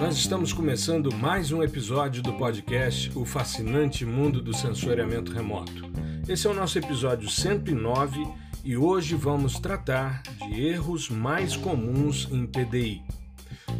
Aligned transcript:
Nós 0.00 0.16
estamos 0.16 0.52
começando 0.52 1.12
mais 1.12 1.50
um 1.50 1.60
episódio 1.60 2.22
do 2.22 2.32
podcast 2.34 3.10
O 3.16 3.24
Fascinante 3.24 4.06
Mundo 4.06 4.40
do 4.40 4.54
Sensoriamento 4.54 5.32
Remoto. 5.32 5.90
Esse 6.28 6.46
é 6.46 6.50
o 6.50 6.54
nosso 6.54 6.78
episódio 6.78 7.28
109 7.28 8.24
e 8.62 8.76
hoje 8.76 9.16
vamos 9.16 9.58
tratar 9.58 10.22
de 10.22 10.64
erros 10.64 11.10
mais 11.10 11.56
comuns 11.56 12.28
em 12.30 12.46
PDI. 12.46 13.02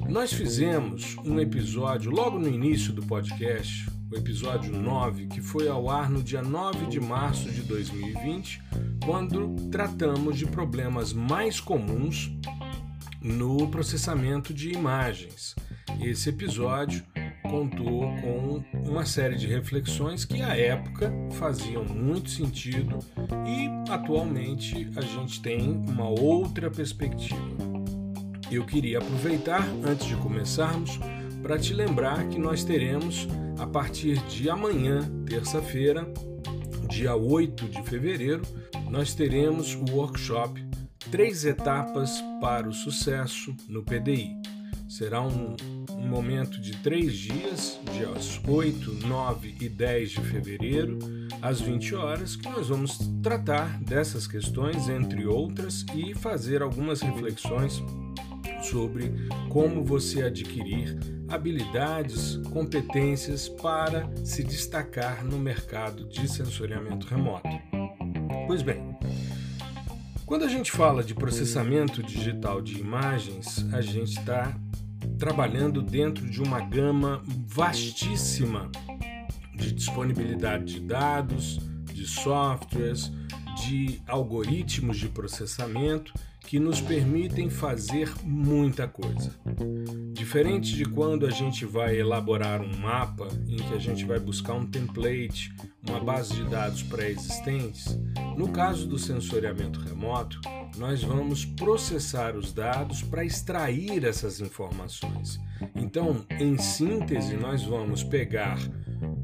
Nós 0.09 0.33
fizemos 0.33 1.17
um 1.25 1.39
episódio 1.39 2.11
logo 2.11 2.37
no 2.37 2.49
início 2.49 2.93
do 2.93 3.03
podcast, 3.03 3.89
o 4.11 4.17
episódio 4.17 4.73
9, 4.73 5.29
que 5.29 5.41
foi 5.41 5.69
ao 5.69 5.89
ar 5.89 6.11
no 6.11 6.21
dia 6.21 6.43
9 6.43 6.87
de 6.87 6.99
março 6.99 7.49
de 7.49 7.63
2020, 7.63 8.61
quando 9.05 9.55
tratamos 9.71 10.37
de 10.37 10.47
problemas 10.47 11.13
mais 11.13 11.61
comuns 11.61 12.33
no 13.23 13.69
processamento 13.69 14.53
de 14.53 14.73
imagens. 14.73 15.55
Esse 16.01 16.29
episódio 16.29 17.05
contou 17.43 18.03
com 18.21 18.63
uma 18.89 19.05
série 19.07 19.37
de 19.37 19.47
reflexões 19.47 20.25
que 20.25 20.43
à 20.43 20.57
época 20.57 21.13
faziam 21.33 21.85
muito 21.85 22.31
sentido 22.31 22.99
e 23.47 23.91
atualmente 23.91 24.89
a 24.97 25.01
gente 25.01 25.41
tem 25.41 25.71
uma 25.89 26.09
outra 26.09 26.71
perspectiva. 26.71 27.41
Eu 28.51 28.65
queria 28.65 28.99
aproveitar, 28.99 29.67
antes 29.85 30.07
de 30.07 30.17
começarmos, 30.17 30.99
para 31.43 31.59
te 31.59 31.73
lembrar 31.75 32.29
que 32.29 32.39
nós 32.39 32.65
teremos, 32.65 33.27
a 33.59 33.67
partir 33.67 34.19
de 34.27 34.49
amanhã, 34.49 35.01
terça-feira, 35.27 36.07
dia 36.89 37.15
8 37.15 37.69
de 37.69 37.83
fevereiro, 37.83 38.43
nós 38.91 39.15
teremos 39.15 39.75
o 39.75 39.85
workshop 39.91 40.67
Três 41.11 41.45
Etapas 41.45 42.23
para 42.41 42.69
o 42.69 42.73
Sucesso 42.73 43.55
no 43.69 43.83
PDI. 43.83 44.58
Será 44.89 45.21
um, 45.21 45.55
um 45.91 46.09
momento 46.09 46.59
de 46.59 46.75
três 46.79 47.13
dias, 47.13 47.79
dias 47.93 48.41
8, 48.49 49.07
9 49.07 49.55
e 49.61 49.69
10 49.69 50.11
de 50.13 50.21
fevereiro, 50.23 50.99
às 51.43 51.61
20 51.61 51.95
horas, 51.95 52.37
que 52.37 52.49
nós 52.49 52.69
vamos 52.69 52.99
tratar 53.23 53.79
dessas 53.83 54.27
questões, 54.27 54.89
entre 54.89 55.27
outras, 55.27 55.85
e 55.95 56.15
fazer 56.15 56.63
algumas 56.63 57.03
reflexões 57.03 57.83
sobre 58.63 59.13
como 59.51 59.85
você 59.85 60.23
adquirir 60.23 60.99
habilidades, 61.29 62.37
competências 62.51 63.47
para 63.47 64.11
se 64.25 64.43
destacar 64.43 65.23
no 65.23 65.39
mercado 65.39 66.09
de 66.09 66.27
sensoriamento 66.27 67.07
remoto. 67.07 67.51
Pois 68.47 68.63
bem, 68.63 68.97
quando 70.25 70.45
a 70.45 70.49
gente 70.49 70.73
fala 70.73 71.05
de 71.05 71.15
processamento 71.15 72.03
digital 72.03 72.63
de 72.63 72.79
imagens, 72.79 73.67
a 73.73 73.83
gente 73.83 74.19
está 74.19 74.59
trabalhando 75.19 75.83
dentro 75.83 76.29
de 76.29 76.41
uma 76.41 76.61
gama 76.61 77.23
vastíssima 77.47 78.71
de 79.55 79.73
disponibilidade 79.73 80.75
de 80.75 80.81
dados, 80.81 81.59
de 81.93 82.07
softwares, 82.07 83.11
de 83.67 84.01
algoritmos 84.07 84.97
de 84.97 85.09
processamento 85.09 86.13
que 86.49 86.59
nos 86.59 86.81
permitem 86.81 87.51
fazer 87.51 88.11
muita 88.25 88.89
coisa. 88.89 89.31
Diferente 90.15 90.75
de 90.75 90.87
quando 90.87 91.27
a 91.27 91.31
gente 91.31 91.67
vai 91.67 92.01
elaborar 92.01 92.63
um 92.63 92.75
mapa 92.79 93.29
em 93.47 93.57
que 93.57 93.75
a 93.75 93.79
gente 93.79 94.07
vai 94.07 94.19
buscar 94.19 94.55
um 94.55 94.65
template, 94.65 95.55
uma 95.87 96.01
base 96.01 96.33
de 96.33 96.45
dados 96.45 96.83
pré-existentes, 96.83 98.01
no 98.35 98.49
caso 98.49 98.89
do 98.89 98.99
sensoriamento 98.99 99.79
remoto, 99.79 100.41
nós 100.79 101.05
vamos 101.05 101.45
processar 101.45 102.35
os 102.35 102.51
dados 102.51 103.03
para 103.03 103.27
extrair 103.27 104.03
essas 104.03 104.41
informações. 104.41 105.39
Então, 105.75 106.25
em 106.41 106.57
síntese, 106.57 107.37
nós 107.37 107.63
vamos 107.63 108.03
pegar 108.03 108.59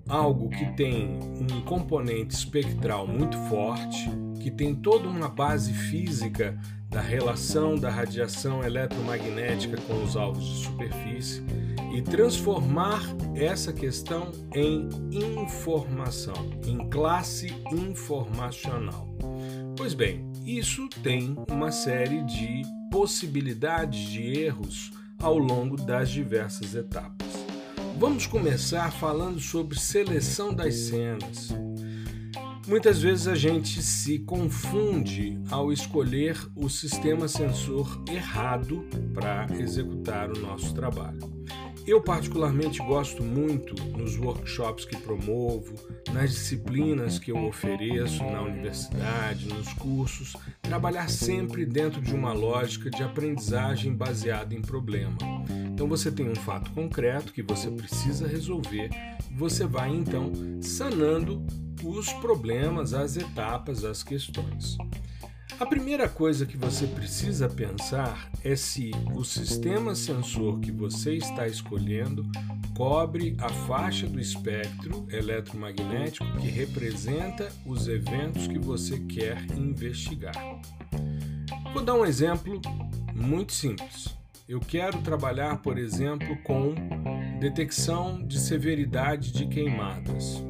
algo 0.06 0.50
que 0.50 0.66
tem 0.76 1.18
um 1.40 1.62
componente 1.62 2.34
espectral 2.34 3.06
muito 3.06 3.38
forte, 3.48 4.10
que 4.42 4.50
tem 4.50 4.74
toda 4.74 5.08
uma 5.08 5.30
base 5.30 5.72
física 5.72 6.60
da 6.94 7.00
relação 7.00 7.74
da 7.74 7.90
radiação 7.90 8.62
eletromagnética 8.62 9.76
com 9.80 10.04
os 10.04 10.16
alvos 10.16 10.44
de 10.44 10.64
superfície 10.64 11.42
e 11.92 12.00
transformar 12.00 13.02
essa 13.34 13.72
questão 13.72 14.30
em 14.54 14.88
informação, 15.10 16.34
em 16.64 16.88
classe 16.88 17.52
informacional. 17.72 19.08
Pois 19.76 19.92
bem, 19.92 20.30
isso 20.46 20.88
tem 21.02 21.36
uma 21.50 21.72
série 21.72 22.22
de 22.22 22.62
possibilidades 22.92 24.08
de 24.10 24.22
erros 24.38 24.92
ao 25.20 25.36
longo 25.36 25.76
das 25.76 26.08
diversas 26.08 26.76
etapas. 26.76 27.26
Vamos 27.98 28.28
começar 28.28 28.92
falando 28.92 29.40
sobre 29.40 29.80
seleção 29.80 30.54
das 30.54 30.74
cenas. 30.76 31.48
Muitas 32.66 33.02
vezes 33.02 33.28
a 33.28 33.34
gente 33.34 33.82
se 33.82 34.20
confunde 34.20 35.38
ao 35.50 35.70
escolher 35.70 36.34
o 36.56 36.70
sistema 36.70 37.28
sensor 37.28 38.02
errado 38.10 38.86
para 39.12 39.46
executar 39.58 40.30
o 40.30 40.40
nosso 40.40 40.74
trabalho. 40.74 41.43
Eu, 41.86 42.00
particularmente, 42.00 42.78
gosto 42.78 43.22
muito 43.22 43.74
nos 43.96 44.16
workshops 44.16 44.86
que 44.86 44.96
promovo, 44.96 45.74
nas 46.14 46.30
disciplinas 46.30 47.18
que 47.18 47.30
eu 47.30 47.44
ofereço 47.44 48.24
na 48.24 48.40
universidade, 48.40 49.46
nos 49.46 49.70
cursos, 49.74 50.34
trabalhar 50.62 51.10
sempre 51.10 51.66
dentro 51.66 52.00
de 52.00 52.14
uma 52.14 52.32
lógica 52.32 52.90
de 52.90 53.02
aprendizagem 53.02 53.92
baseada 53.92 54.54
em 54.54 54.62
problema. 54.62 55.18
Então, 55.72 55.86
você 55.86 56.10
tem 56.10 56.26
um 56.26 56.34
fato 56.34 56.70
concreto 56.70 57.34
que 57.34 57.42
você 57.42 57.70
precisa 57.70 58.26
resolver, 58.26 58.88
você 59.30 59.66
vai 59.66 59.90
então 59.90 60.32
sanando 60.62 61.44
os 61.84 62.10
problemas, 62.14 62.94
as 62.94 63.18
etapas, 63.18 63.84
as 63.84 64.02
questões. 64.02 64.78
A 65.60 65.66
primeira 65.66 66.08
coisa 66.08 66.44
que 66.44 66.56
você 66.56 66.84
precisa 66.86 67.48
pensar 67.48 68.28
é 68.42 68.56
se 68.56 68.90
o 69.14 69.22
sistema 69.22 69.94
sensor 69.94 70.58
que 70.58 70.72
você 70.72 71.14
está 71.14 71.46
escolhendo 71.46 72.26
cobre 72.76 73.36
a 73.40 73.48
faixa 73.48 74.06
do 74.06 74.18
espectro 74.20 75.06
eletromagnético 75.10 76.26
que 76.38 76.48
representa 76.48 77.52
os 77.64 77.86
eventos 77.86 78.48
que 78.48 78.58
você 78.58 78.98
quer 78.98 79.40
investigar. 79.56 80.34
Vou 81.72 81.84
dar 81.84 81.94
um 81.94 82.04
exemplo 82.04 82.60
muito 83.14 83.52
simples. 83.52 84.16
Eu 84.48 84.58
quero 84.58 84.98
trabalhar, 85.02 85.62
por 85.62 85.78
exemplo, 85.78 86.36
com 86.42 86.74
detecção 87.38 88.26
de 88.26 88.40
severidade 88.40 89.32
de 89.32 89.46
queimadas. 89.46 90.42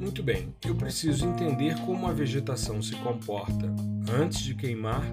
Muito 0.00 0.22
bem, 0.22 0.54
eu 0.64 0.74
preciso 0.74 1.26
entender 1.26 1.78
como 1.84 2.06
a 2.06 2.12
vegetação 2.12 2.80
se 2.80 2.96
comporta 2.96 3.66
antes 4.10 4.40
de 4.40 4.54
queimar 4.54 5.04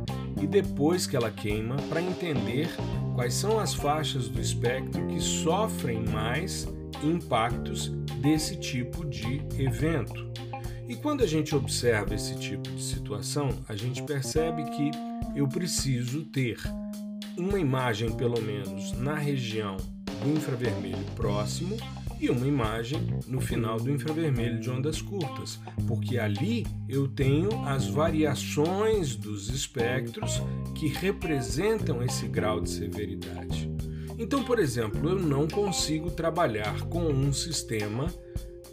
e 0.42 0.48
depois 0.48 1.06
que 1.06 1.16
ela 1.16 1.30
queima 1.30 1.75
para 1.90 2.02
entender 2.02 2.70
quais 3.14 3.34
são 3.34 3.59
as 3.59 3.74
faixas 3.74 4.30
do 4.30 4.40
espectro 4.40 5.06
que 5.08 5.20
sofrem 5.20 6.06
mais 6.06 6.66
impactos 7.03 7.90
desse 8.22 8.56
tipo 8.56 9.06
de 9.06 9.42
evento. 9.62 10.31
E 10.88 10.96
quando 10.96 11.22
a 11.22 11.28
gente 11.28 11.54
observa 11.54 12.16
esse 12.16 12.38
tipo 12.40 12.69
de 12.69 12.81
situação, 12.81 13.50
a 13.68 13.75
gente 13.75 14.02
percebe 14.04 14.64
que 14.72 14.92
eu 15.36 15.50
preciso 15.50 16.24
ter 16.24 16.58
uma 17.38 17.59
imagem, 17.59 18.09
pelo 18.14 18.42
menos 18.42 18.94
na 18.94 19.16
região 19.16 19.75
do 20.24 20.31
infravermelho 20.31 21.04
próximo, 21.14 21.75
e 22.20 22.30
uma 22.30 22.48
imagem 22.48 23.00
no 23.28 23.40
final 23.40 23.78
do 23.78 23.92
infravermelho 23.92 24.60
de 24.60 24.70
ondas 24.70 25.02
curtas, 25.02 25.60
porque 25.88 26.18
ali 26.18 26.66
eu 26.88 27.08
tenho 27.08 27.50
as 27.66 27.88
variações 27.88 29.16
dos 29.16 29.50
espectros 29.50 30.42
que 30.75 30.88
representam 30.88 32.02
esse 32.04 32.28
grau 32.28 32.60
de 32.60 32.69
severidade. 32.69 33.69
Então, 34.18 34.44
por 34.44 34.58
exemplo, 34.58 35.10
eu 35.10 35.19
não 35.19 35.48
consigo 35.48 36.10
trabalhar 36.10 36.81
com 36.84 37.08
um 37.08 37.31
sistema 37.31 38.08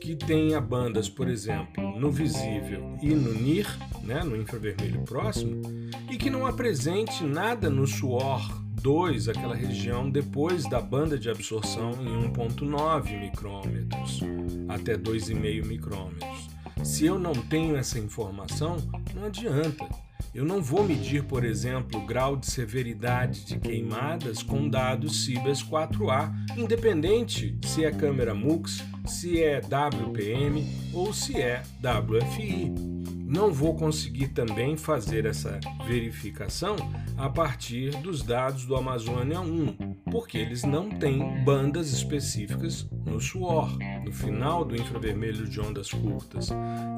que 0.00 0.16
tenha 0.16 0.60
bandas, 0.60 1.08
por 1.08 1.28
exemplo, 1.28 1.98
no 1.98 2.10
visível 2.10 2.96
e 3.02 3.08
no 3.14 3.32
NIR, 3.32 3.66
né, 4.02 4.22
no 4.22 4.36
infravermelho 4.36 5.02
próximo, 5.02 5.62
e 6.10 6.16
que 6.16 6.28
não 6.28 6.46
apresente 6.46 7.24
nada 7.24 7.70
no 7.70 7.86
suor 7.86 8.63
2, 8.84 9.30
aquela 9.30 9.54
região 9.54 10.10
depois 10.10 10.68
da 10.68 10.78
banda 10.78 11.18
de 11.18 11.30
absorção 11.30 11.92
em 11.92 12.30
1.9 12.30 13.18
micrômetros 13.18 14.20
até 14.68 14.94
2,5 14.94 15.64
micrômetros. 15.64 16.50
Se 16.82 17.06
eu 17.06 17.18
não 17.18 17.32
tenho 17.32 17.76
essa 17.76 17.98
informação, 17.98 18.76
não 19.14 19.24
adianta. 19.24 19.88
Eu 20.34 20.44
não 20.44 20.62
vou 20.62 20.84
medir, 20.84 21.24
por 21.24 21.44
exemplo, 21.44 21.98
o 21.98 22.04
grau 22.04 22.36
de 22.36 22.44
severidade 22.44 23.46
de 23.46 23.58
queimadas 23.58 24.42
com 24.42 24.68
dados 24.68 25.24
Cibers 25.24 25.62
4A, 25.62 26.30
independente 26.54 27.58
se 27.64 27.86
é 27.86 27.90
câmera 27.90 28.34
MUX, 28.34 28.84
se 29.06 29.42
é 29.42 29.60
WPM 29.60 30.62
ou 30.92 31.14
se 31.14 31.40
é 31.40 31.62
WFI 31.80 33.13
não 33.34 33.52
vou 33.52 33.74
conseguir 33.74 34.28
também 34.28 34.76
fazer 34.76 35.26
essa 35.26 35.58
verificação 35.84 36.76
a 37.18 37.28
partir 37.28 37.90
dos 37.96 38.22
dados 38.22 38.64
do 38.64 38.76
Amazônia 38.76 39.40
1, 39.40 39.96
porque 40.08 40.38
eles 40.38 40.62
não 40.62 40.88
têm 40.88 41.42
bandas 41.42 41.92
específicas 41.92 42.88
no 43.04 43.20
suor, 43.20 43.76
no 44.04 44.12
final 44.12 44.64
do 44.64 44.76
infravermelho 44.76 45.48
de 45.48 45.60
ondas 45.60 45.90
curtas. 45.90 46.50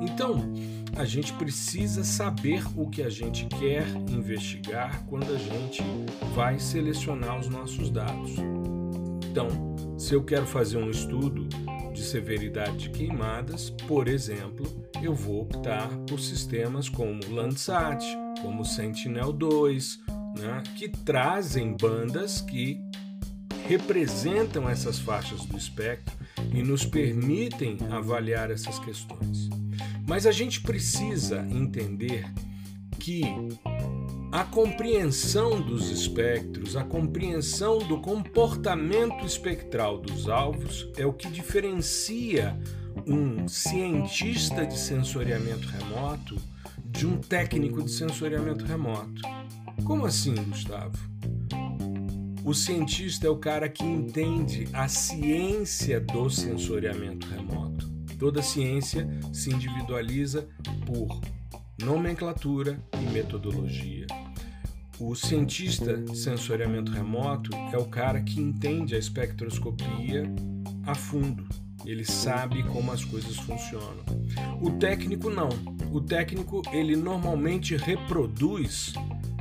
Então, 0.03 0.53
a 0.95 1.07
gente 1.07 1.33
precisa 1.33 2.05
saber 2.05 2.63
o 2.77 2.91
que 2.91 3.03
a 3.03 3.09
gente 3.09 3.47
quer 3.47 3.89
investigar 4.11 5.07
quando 5.07 5.33
a 5.33 5.39
gente 5.39 5.83
vai 6.35 6.59
selecionar 6.59 7.41
os 7.41 7.49
nossos 7.49 7.89
dados. 7.89 8.33
Então, 9.31 9.49
se 9.99 10.13
eu 10.13 10.23
quero 10.23 10.47
fazer 10.47 10.77
um 10.77 10.91
estudo 10.91 11.49
de 11.97 12.05
severidade 12.05 12.77
de 12.77 12.91
queimadas, 12.91 13.71
por 13.89 14.07
exemplo, 14.07 14.67
eu 15.03 15.15
vou 15.15 15.43
optar 15.43 15.89
por 16.07 16.21
sistemas 16.21 16.91
como 16.91 17.21
Landsat, 17.31 18.05
como 18.43 18.65
Sentinel-2, 18.65 19.99
né, 20.39 20.63
que 20.77 20.89
trazem 20.89 21.75
bandas 21.75 22.43
que 22.43 22.79
representam 23.67 24.69
essas 24.69 24.99
faixas 24.99 25.47
do 25.47 25.57
espectro 25.57 26.15
e 26.53 26.63
nos 26.63 26.85
permitem 26.85 27.79
avaliar 27.91 28.51
essas 28.51 28.79
questões. 28.79 29.49
Mas 30.07 30.27
a 30.27 30.33
gente 30.33 30.61
precisa 30.61 31.47
entender 31.51 32.31
que 33.01 33.23
a 34.33 34.45
compreensão 34.45 35.61
dos 35.61 35.91
espectros, 35.91 36.77
a 36.77 36.85
compreensão 36.85 37.79
do 37.79 38.01
comportamento 38.01 39.25
espectral 39.25 39.99
dos 39.99 40.29
alvos 40.29 40.91
é 40.97 41.07
o 41.07 41.13
que 41.13 41.29
diferencia 41.29 42.59
um 43.07 43.47
cientista 43.47 44.67
de 44.67 44.77
sensoriamento 44.79 45.69
remoto 45.69 46.37
de 46.85 47.07
um 47.07 47.19
técnico 47.19 47.83
de 47.83 47.91
sensoriamento 47.91 48.65
remoto. 48.65 49.23
Como 49.85 50.07
assim, 50.07 50.35
Gustavo? 50.35 50.99
O 52.45 52.55
cientista 52.55 53.27
é 53.27 53.31
o 53.31 53.37
cara 53.37 53.69
que 53.69 53.85
entende 53.85 54.69
a 54.73 54.89
ciência 54.89 56.01
do 56.01 56.31
sensoriamento 56.31 57.27
remoto. 57.27 57.89
Toda 58.19 58.43
ciência 58.43 59.07
se 59.33 59.51
individualiza 59.51 60.49
por 60.87 61.21
nomenclatura 61.83 62.81
e 63.01 63.13
metodologia. 63.13 64.07
O 64.99 65.15
cientista 65.15 65.97
de 65.97 66.17
sensoriamento 66.17 66.91
remoto 66.91 67.51
é 67.73 67.77
o 67.77 67.85
cara 67.85 68.23
que 68.23 68.41
entende 68.41 68.95
a 68.95 68.99
espectroscopia 68.99 70.25
a 70.87 70.95
fundo. 70.95 71.47
Ele 71.85 72.05
sabe 72.05 72.63
como 72.65 72.91
as 72.91 73.05
coisas 73.05 73.37
funcionam. 73.37 74.05
O 74.61 74.71
técnico 74.73 75.29
não. 75.29 75.51
O 75.93 76.01
técnico 76.01 76.63
ele 76.73 76.97
normalmente 76.97 77.77
reproduz 77.77 78.95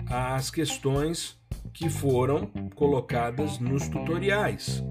as 0.07 0.51
questões 0.51 1.37
que 1.73 1.89
foram 1.89 2.47
colocadas 2.75 3.59
nos 3.59 3.87
tutoriais, 3.87 4.83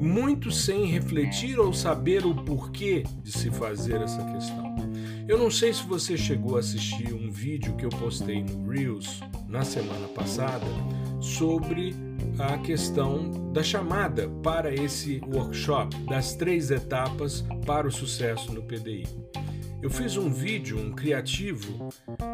muito 0.00 0.50
sem 0.50 0.86
refletir 0.86 1.58
ou 1.58 1.72
saber 1.72 2.24
o 2.24 2.34
porquê 2.34 3.04
de 3.22 3.32
se 3.32 3.50
fazer 3.50 4.00
essa 4.00 4.24
questão. 4.24 4.61
Eu 5.28 5.38
não 5.38 5.50
sei 5.50 5.72
se 5.72 5.84
você 5.84 6.16
chegou 6.16 6.56
a 6.56 6.60
assistir 6.60 7.12
um 7.12 7.30
vídeo 7.30 7.76
que 7.76 7.84
eu 7.84 7.90
postei 7.90 8.42
no 8.42 8.68
Reels 8.68 9.20
na 9.48 9.64
semana 9.64 10.08
passada 10.08 10.66
sobre 11.20 11.94
a 12.38 12.58
questão 12.58 13.30
da 13.52 13.62
chamada 13.62 14.28
para 14.42 14.74
esse 14.74 15.20
workshop, 15.26 15.96
das 16.04 16.34
três 16.34 16.70
etapas 16.70 17.44
para 17.64 17.86
o 17.86 17.92
sucesso 17.92 18.52
no 18.52 18.62
PDI. 18.62 19.06
Eu 19.80 19.90
fiz 19.90 20.16
um 20.16 20.30
vídeo, 20.30 20.78
um 20.78 20.92
criativo, 20.92 21.88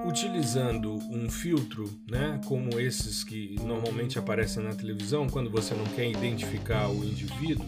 utilizando 0.07 0.95
um 0.95 1.31
filtro, 1.31 1.91
né, 2.11 2.41
como 2.47 2.79
esses 2.79 3.25
que 3.25 3.57
normalmente 3.63 4.19
aparecem 4.19 4.63
na 4.63 4.75
televisão 4.75 5.27
quando 5.29 5.51
você 5.51 5.75
não 5.75 5.85
quer 5.85 6.11
identificar 6.11 6.89
o 6.91 7.05
indivíduo, 7.05 7.67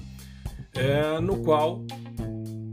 é, 0.74 1.18
no 1.20 1.42
qual 1.42 1.82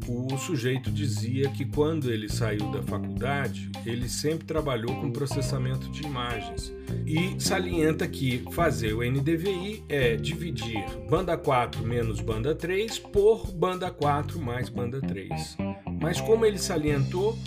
o 0.07 0.37
sujeito 0.37 0.91
dizia 0.91 1.49
que 1.49 1.65
quando 1.65 2.11
ele 2.11 2.29
saiu 2.29 2.71
da 2.71 2.81
faculdade, 2.81 3.69
ele 3.85 4.07
sempre 4.07 4.45
trabalhou 4.45 4.95
com 5.01 5.11
processamento 5.11 5.89
de 5.89 6.03
imagens. 6.03 6.73
E 7.05 7.35
salienta 7.39 8.07
que 8.07 8.43
fazer 8.51 8.93
o 8.93 9.03
NDVI 9.03 9.83
é 9.89 10.15
dividir 10.15 10.83
banda 11.09 11.37
4 11.37 11.85
menos 11.85 12.21
banda 12.21 12.55
3 12.55 12.99
por 12.99 13.51
banda 13.51 13.91
4 13.91 14.39
mais 14.41 14.69
banda 14.69 15.01
3. 15.01 15.57
Mas 16.01 16.21
como 16.21 16.45
ele 16.45 16.57
salientou, 16.57 17.37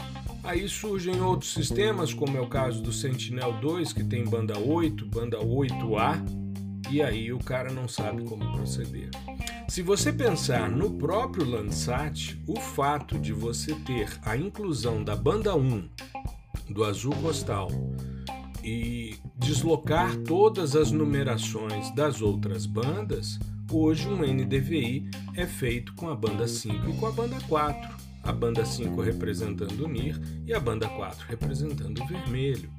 aí 0.44 0.68
surgem 0.68 1.20
outros 1.20 1.52
sistemas, 1.52 2.12
como 2.12 2.36
é 2.36 2.40
o 2.40 2.46
caso 2.46 2.82
do 2.82 2.92
Sentinel-2, 2.92 3.94
que 3.94 4.04
tem 4.04 4.24
banda 4.24 4.58
8, 4.58 5.06
banda 5.06 5.38
8A, 5.38 6.39
e 6.88 7.03
aí 7.03 7.32
o 7.32 7.38
cara 7.38 7.73
não 7.73 7.88
sabe 7.88 8.25
como 8.25 8.53
proceder. 8.53 9.11
Se 9.69 9.82
você 9.82 10.12
pensar 10.12 10.71
no 10.71 10.91
próprio 10.91 11.49
Landsat, 11.49 12.41
o 12.47 12.59
fato 12.59 13.19
de 13.19 13.32
você 13.32 13.75
ter 13.75 14.09
a 14.23 14.37
inclusão 14.37 15.05
da 15.05 15.15
banda 15.15 15.55
1 15.55 15.88
do 16.71 16.85
azul 16.85 17.15
costal 17.17 17.69
e 18.65 19.19
deslocar 19.37 20.17
todas 20.19 20.77
as 20.77 20.91
numerações 20.91 21.94
das 21.94 22.21
outras 22.21 22.67
bandas, 22.67 23.38
hoje 23.71 24.09
um 24.09 24.23
NDVI 24.23 25.09
é 25.37 25.47
feito 25.47 25.94
com 25.94 26.09
a 26.09 26.15
banda 26.15 26.47
5 26.49 26.91
e 26.91 26.93
com 26.94 27.06
a 27.06 27.12
banda 27.12 27.38
4. 27.49 28.00
A 28.23 28.32
banda 28.32 28.65
5 28.65 29.00
representando 29.00 29.85
o 29.85 29.88
NIR 29.88 30.21
e 30.44 30.53
a 30.53 30.61
banda 30.61 30.88
4 30.88 31.27
representando 31.29 32.03
o 32.03 32.06
vermelho. 32.06 32.71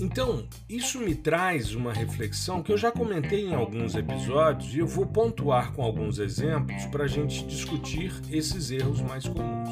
Então, 0.00 0.44
isso 0.68 0.98
me 0.98 1.14
traz 1.14 1.74
uma 1.74 1.92
reflexão 1.92 2.62
que 2.62 2.72
eu 2.72 2.76
já 2.76 2.90
comentei 2.90 3.46
em 3.46 3.54
alguns 3.54 3.94
episódios 3.94 4.74
e 4.74 4.78
eu 4.78 4.86
vou 4.86 5.06
pontuar 5.06 5.72
com 5.72 5.82
alguns 5.82 6.18
exemplos 6.18 6.84
para 6.86 7.04
a 7.04 7.08
gente 7.08 7.44
discutir 7.46 8.12
esses 8.30 8.70
erros 8.70 9.00
mais 9.00 9.26
comuns. 9.26 9.70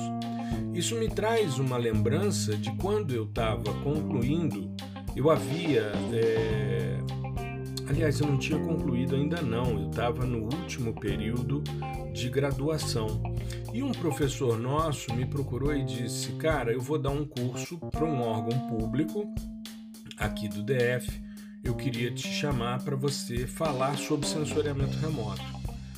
Isso 0.72 0.94
me 0.94 1.08
traz 1.08 1.58
uma 1.58 1.76
lembrança 1.76 2.56
de 2.56 2.70
quando 2.76 3.12
eu 3.12 3.24
estava 3.24 3.74
concluindo, 3.82 4.70
eu 5.14 5.30
havia. 5.30 5.92
É... 6.12 6.98
Aliás, 7.88 8.20
eu 8.20 8.26
não 8.26 8.38
tinha 8.38 8.58
concluído 8.58 9.16
ainda 9.16 9.42
não, 9.42 9.78
eu 9.78 9.90
estava 9.90 10.24
no 10.24 10.44
último 10.44 10.94
período 10.94 11.62
de 12.12 12.30
graduação. 12.30 13.22
E 13.72 13.82
um 13.82 13.92
professor 13.92 14.58
nosso 14.58 15.12
me 15.14 15.26
procurou 15.26 15.74
e 15.74 15.84
disse: 15.84 16.32
Cara, 16.32 16.72
eu 16.72 16.80
vou 16.80 16.98
dar 16.98 17.10
um 17.10 17.26
curso 17.26 17.76
para 17.90 18.04
um 18.04 18.22
órgão 18.22 18.58
público 18.68 19.26
aqui 20.22 20.48
do 20.48 20.62
DF, 20.62 21.20
eu 21.64 21.74
queria 21.74 22.10
te 22.10 22.28
chamar 22.28 22.82
para 22.82 22.94
você 22.94 23.46
falar 23.46 23.96
sobre 23.96 24.26
sensoriamento 24.26 24.96
remoto. 24.98 25.42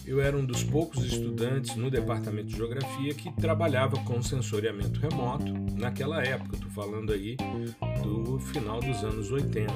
Eu 0.06 0.20
era 0.20 0.36
um 0.36 0.44
dos 0.44 0.62
poucos 0.62 1.04
estudantes 1.04 1.76
no 1.76 1.90
departamento 1.90 2.48
de 2.48 2.56
geografia 2.56 3.14
que 3.14 3.32
trabalhava 3.32 3.96
com 4.04 4.22
sensoriamento 4.22 5.00
remoto 5.00 5.52
naquela 5.74 6.22
época, 6.22 6.56
estou 6.56 6.70
falando 6.70 7.12
aí 7.12 7.36
do 8.02 8.38
final 8.38 8.80
dos 8.80 9.02
anos 9.02 9.30
80. 9.30 9.68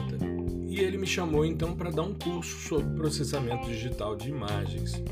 E 0.66 0.80
ele 0.80 0.98
me 0.98 1.06
chamou 1.06 1.44
então 1.44 1.74
para 1.74 1.90
dar 1.90 2.02
um 2.02 2.14
curso 2.14 2.68
sobre 2.68 2.94
processamento 2.94 3.66
digital 3.66 4.16
de 4.16 4.28
imagens. 4.28 5.02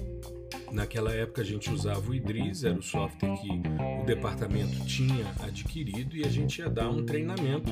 Naquela 0.70 1.12
época 1.12 1.40
a 1.40 1.44
gente 1.44 1.70
usava 1.70 2.10
o 2.10 2.14
Idris, 2.14 2.64
era 2.64 2.78
o 2.78 2.82
software 2.82 3.34
que 3.36 3.48
o 4.02 4.04
departamento 4.04 4.84
tinha 4.84 5.32
adquirido 5.40 6.14
e 6.14 6.24
a 6.24 6.28
gente 6.28 6.58
ia 6.58 6.68
dar 6.68 6.90
um 6.90 7.04
treinamento 7.04 7.70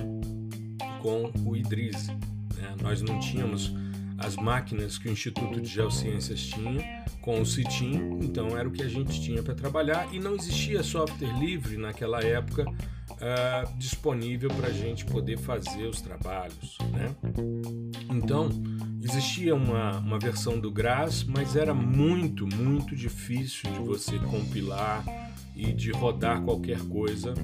com 1.04 1.30
o 1.44 1.54
Idris. 1.54 2.08
Né? 2.08 2.75
Nós 2.80 3.02
não 3.02 3.20
tínhamos 3.20 3.70
as 4.16 4.37
máquinas 4.37 4.96
que 4.96 5.06
o 5.06 5.12
Instituto 5.12 5.61
de 5.61 5.68
Geociências 5.68 6.40
tinha 6.40 7.04
com 7.20 7.42
o 7.42 7.44
CITIM, 7.44 8.20
então 8.23 8.56
era 8.56 8.66
o 8.66 8.73
que 8.73 8.82
a 8.82 8.88
gente 8.88 9.20
tinha 9.20 9.42
para 9.42 9.54
trabalhar 9.54 10.08
e 10.14 10.18
não 10.18 10.34
existia 10.34 10.82
software 10.82 11.38
livre 11.38 11.76
naquela 11.76 12.23
época 12.23 12.64
uh, 12.64 13.78
disponível 13.78 14.49
para 14.49 14.68
a 14.68 14.73
gente 14.73 15.04
poder 15.04 15.37
fazer 15.37 15.87
os 15.87 16.00
trabalhos. 16.00 16.78
Né? 16.90 17.14
Então 18.11 18.49
existia 19.02 19.54
uma, 19.54 19.99
uma 19.99 20.18
versão 20.18 20.58
do 20.58 20.70
GRAS, 20.70 21.23
mas 21.23 21.54
era 21.54 21.75
muito, 21.75 22.46
muito 22.46 22.96
difícil 22.96 23.70
de 23.73 23.80
você 23.80 24.18
compilar 24.20 25.04
e 25.54 25.70
de 25.70 25.90
rodar 25.90 26.40
qualquer 26.40 26.80
coisa 26.88 27.34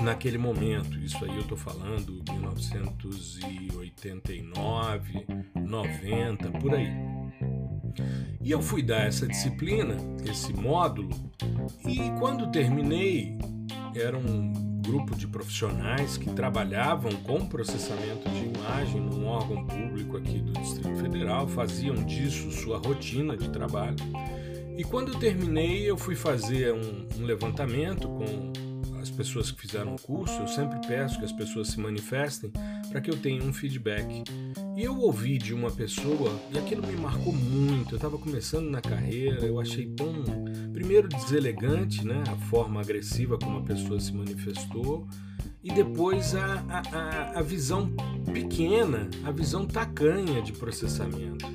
naquele 0.00 0.38
momento. 0.38 0.98
Isso 0.98 1.22
aí 1.24 1.34
eu 1.34 1.42
estou 1.42 1.58
falando 1.58 2.22
1989, 2.30 5.26
90, 5.54 6.50
por 6.58 6.74
aí. 6.74 6.90
E 8.40 8.50
eu 8.50 8.62
fui 8.62 8.82
dar 8.82 9.06
essa 9.06 9.26
disciplina, 9.26 9.96
esse 10.24 10.52
módulo, 10.52 11.10
e 11.86 11.98
quando 12.18 12.50
terminei, 12.50 13.36
era 13.94 14.16
um 14.16 14.52
grupo 14.80 15.14
de 15.14 15.26
profissionais 15.26 16.16
que 16.16 16.30
trabalhavam 16.30 17.12
com 17.22 17.46
processamento 17.46 18.26
de 18.30 18.46
imagem 18.46 19.00
num 19.00 19.26
órgão 19.26 19.66
público 19.66 20.16
aqui 20.16 20.40
do 20.40 20.52
Distrito 20.52 20.96
Federal, 20.96 21.46
faziam 21.46 21.94
disso 21.94 22.50
sua 22.50 22.78
rotina 22.78 23.36
de 23.36 23.50
trabalho. 23.50 23.96
E 24.76 24.82
quando 24.82 25.18
terminei, 25.18 25.88
eu 25.88 25.98
fui 25.98 26.16
fazer 26.16 26.72
um, 26.72 27.06
um 27.20 27.24
levantamento 27.24 28.08
com 28.08 28.69
as 29.00 29.10
pessoas 29.10 29.50
que 29.50 29.60
fizeram 29.60 29.94
o 29.94 30.00
curso, 30.00 30.34
eu 30.40 30.48
sempre 30.48 30.78
peço 30.86 31.18
que 31.18 31.24
as 31.24 31.32
pessoas 31.32 31.68
se 31.68 31.80
manifestem 31.80 32.52
para 32.90 33.00
que 33.00 33.10
eu 33.10 33.16
tenha 33.16 33.42
um 33.42 33.52
feedback. 33.52 34.24
E 34.76 34.82
eu 34.82 34.98
ouvi 34.98 35.38
de 35.38 35.54
uma 35.54 35.70
pessoa 35.70 36.38
e 36.52 36.58
aquilo 36.58 36.86
me 36.86 36.96
marcou 36.96 37.32
muito. 37.32 37.92
Eu 37.92 37.96
estava 37.96 38.18
começando 38.18 38.68
na 38.68 38.80
carreira, 38.80 39.46
eu 39.46 39.58
achei 39.58 39.86
tão, 39.86 40.12
primeiro, 40.72 41.08
deselegante, 41.08 42.06
né, 42.06 42.22
a 42.28 42.36
forma 42.46 42.80
agressiva 42.80 43.38
como 43.38 43.58
a 43.58 43.62
pessoa 43.62 43.98
se 43.98 44.12
manifestou, 44.12 45.08
e 45.62 45.72
depois 45.72 46.34
a, 46.34 46.64
a, 46.68 47.38
a 47.38 47.42
visão 47.42 47.90
pequena, 48.32 49.08
a 49.24 49.30
visão 49.30 49.66
tacanha 49.66 50.40
de 50.42 50.52
processamento. 50.52 51.46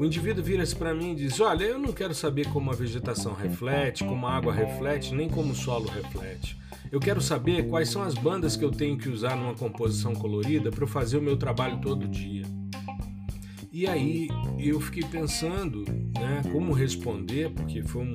O 0.00 0.04
indivíduo 0.06 0.42
vira-se 0.42 0.74
para 0.74 0.94
mim 0.94 1.12
e 1.12 1.14
diz: 1.14 1.38
Olha, 1.40 1.62
eu 1.62 1.78
não 1.78 1.92
quero 1.92 2.14
saber 2.14 2.48
como 2.48 2.70
a 2.70 2.74
vegetação 2.74 3.34
reflete, 3.34 4.02
como 4.02 4.26
a 4.26 4.32
água 4.32 4.50
reflete, 4.50 5.14
nem 5.14 5.28
como 5.28 5.52
o 5.52 5.54
solo 5.54 5.90
reflete. 5.90 6.58
Eu 6.90 6.98
quero 6.98 7.20
saber 7.20 7.68
quais 7.68 7.90
são 7.90 8.00
as 8.02 8.14
bandas 8.14 8.56
que 8.56 8.64
eu 8.64 8.70
tenho 8.70 8.96
que 8.96 9.10
usar 9.10 9.36
numa 9.36 9.52
composição 9.52 10.14
colorida 10.14 10.70
para 10.70 10.86
fazer 10.86 11.18
o 11.18 11.22
meu 11.22 11.36
trabalho 11.36 11.82
todo 11.82 12.08
dia. 12.08 12.46
E 13.70 13.86
aí 13.86 14.28
eu 14.58 14.80
fiquei 14.80 15.04
pensando, 15.04 15.84
né, 16.18 16.40
como 16.50 16.72
responder, 16.72 17.50
porque 17.50 17.82
foi 17.82 18.02
um, 18.02 18.14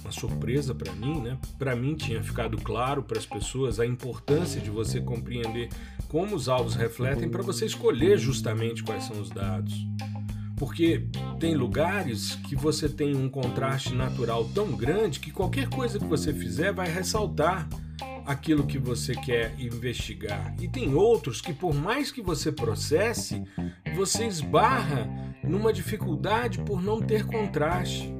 uma 0.00 0.10
surpresa 0.10 0.74
para 0.74 0.94
mim, 0.94 1.20
né? 1.20 1.36
Para 1.58 1.76
mim 1.76 1.94
tinha 1.94 2.22
ficado 2.22 2.56
claro 2.56 3.02
para 3.02 3.18
as 3.18 3.26
pessoas 3.26 3.78
a 3.78 3.84
importância 3.84 4.62
de 4.62 4.70
você 4.70 4.98
compreender 4.98 5.68
como 6.08 6.34
os 6.34 6.48
alvos 6.48 6.74
refletem 6.74 7.28
para 7.28 7.42
você 7.42 7.66
escolher 7.66 8.16
justamente 8.16 8.82
quais 8.82 9.04
são 9.04 9.20
os 9.20 9.28
dados. 9.28 9.86
Porque 10.58 11.06
tem 11.38 11.54
lugares 11.54 12.34
que 12.48 12.56
você 12.56 12.88
tem 12.88 13.14
um 13.14 13.28
contraste 13.28 13.94
natural 13.94 14.44
tão 14.54 14.72
grande 14.72 15.20
que 15.20 15.30
qualquer 15.30 15.68
coisa 15.68 15.98
que 15.98 16.06
você 16.06 16.32
fizer 16.32 16.72
vai 16.72 16.90
ressaltar 16.90 17.68
aquilo 18.26 18.66
que 18.66 18.78
você 18.78 19.14
quer 19.14 19.54
investigar. 19.58 20.54
E 20.60 20.68
tem 20.68 20.94
outros 20.94 21.40
que, 21.40 21.52
por 21.52 21.74
mais 21.74 22.12
que 22.12 22.20
você 22.20 22.52
processe, 22.52 23.42
você 23.96 24.26
esbarra 24.26 25.08
numa 25.42 25.72
dificuldade 25.72 26.58
por 26.58 26.82
não 26.82 27.00
ter 27.00 27.24
contraste. 27.24 28.12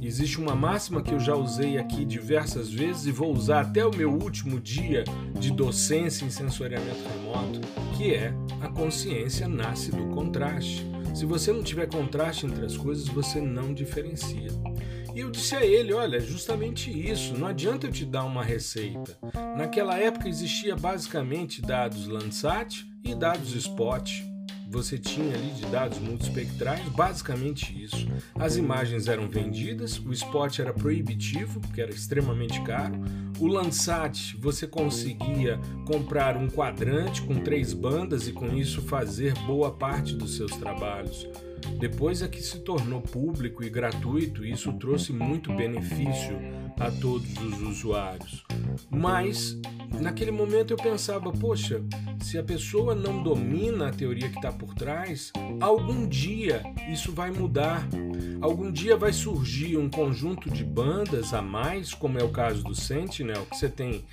Existe 0.00 0.38
uma 0.38 0.54
máxima 0.54 1.02
que 1.02 1.12
eu 1.12 1.18
já 1.18 1.34
usei 1.34 1.78
aqui 1.78 2.04
diversas 2.04 2.70
vezes 2.70 3.06
e 3.06 3.10
vou 3.10 3.32
usar 3.32 3.62
até 3.62 3.84
o 3.84 3.96
meu 3.96 4.12
último 4.12 4.60
dia 4.60 5.02
de 5.40 5.50
docência 5.50 6.26
em 6.26 6.30
sensoriamento 6.30 7.02
remoto, 7.08 7.60
que 7.96 8.14
é 8.14 8.34
a 8.60 8.68
consciência 8.68 9.48
nasce 9.48 9.90
do 9.90 10.06
contraste. 10.14 10.93
Se 11.14 11.24
você 11.24 11.52
não 11.52 11.62
tiver 11.62 11.86
contraste 11.86 12.44
entre 12.44 12.64
as 12.64 12.76
coisas, 12.76 13.06
você 13.06 13.40
não 13.40 13.72
diferencia. 13.72 14.50
E 15.14 15.20
eu 15.20 15.30
disse 15.30 15.54
a 15.54 15.64
ele: 15.64 15.92
olha, 15.92 16.18
justamente 16.18 16.90
isso, 16.90 17.38
não 17.38 17.46
adianta 17.46 17.86
eu 17.86 17.92
te 17.92 18.04
dar 18.04 18.24
uma 18.24 18.42
receita. 18.42 19.16
Naquela 19.56 19.96
época 19.96 20.28
existia 20.28 20.74
basicamente 20.74 21.62
dados 21.62 22.08
Landsat 22.08 22.84
e 23.04 23.14
dados 23.14 23.54
Spot 23.54 24.33
você 24.74 24.98
tinha 24.98 25.36
ali 25.36 25.52
de 25.52 25.66
dados 25.66 26.00
multispectrais, 26.00 26.82
basicamente 26.88 27.80
isso. 27.80 28.08
As 28.34 28.56
imagens 28.56 29.06
eram 29.06 29.28
vendidas, 29.28 30.00
o 30.00 30.12
spot 30.12 30.58
era 30.58 30.74
proibitivo, 30.74 31.60
porque 31.60 31.80
era 31.80 31.92
extremamente 31.92 32.60
caro. 32.62 32.94
O 33.38 33.46
Landsat, 33.46 34.36
você 34.36 34.66
conseguia 34.66 35.60
comprar 35.86 36.36
um 36.36 36.48
quadrante 36.48 37.22
com 37.22 37.36
três 37.36 37.72
bandas 37.72 38.26
e 38.26 38.32
com 38.32 38.48
isso 38.56 38.82
fazer 38.82 39.32
boa 39.46 39.70
parte 39.70 40.16
dos 40.16 40.36
seus 40.36 40.50
trabalhos. 40.56 41.28
Depois 41.78 42.20
é 42.20 42.26
que 42.26 42.42
se 42.42 42.58
tornou 42.58 43.00
público 43.00 43.62
e 43.62 43.70
gratuito, 43.70 44.44
e 44.44 44.50
isso 44.50 44.72
trouxe 44.72 45.12
muito 45.12 45.54
benefício 45.54 46.36
a 46.78 46.90
todos 46.90 47.36
os 47.38 47.62
usuários. 47.62 48.44
Mas 48.90 49.58
naquele 50.00 50.30
momento 50.30 50.72
eu 50.72 50.76
pensava, 50.76 51.32
poxa, 51.32 51.82
se 52.20 52.38
a 52.38 52.42
pessoa 52.42 52.94
não 52.94 53.22
domina 53.22 53.88
a 53.88 53.92
teoria 53.92 54.28
que 54.28 54.36
está 54.36 54.50
por 54.52 54.74
trás, 54.74 55.32
algum 55.60 56.06
dia 56.06 56.62
isso 56.90 57.12
vai 57.12 57.30
mudar. 57.30 57.86
Algum 58.40 58.70
dia 58.70 58.96
vai 58.96 59.12
surgir 59.12 59.76
um 59.76 59.88
conjunto 59.88 60.50
de 60.50 60.64
bandas 60.64 61.32
a 61.32 61.40
mais, 61.40 61.94
como 61.94 62.18
é 62.18 62.22
o 62.22 62.30
caso 62.30 62.62
do 62.62 62.74
Sentinel, 62.74 63.46
que 63.46 63.56
você 63.56 63.68
tem 63.68 64.04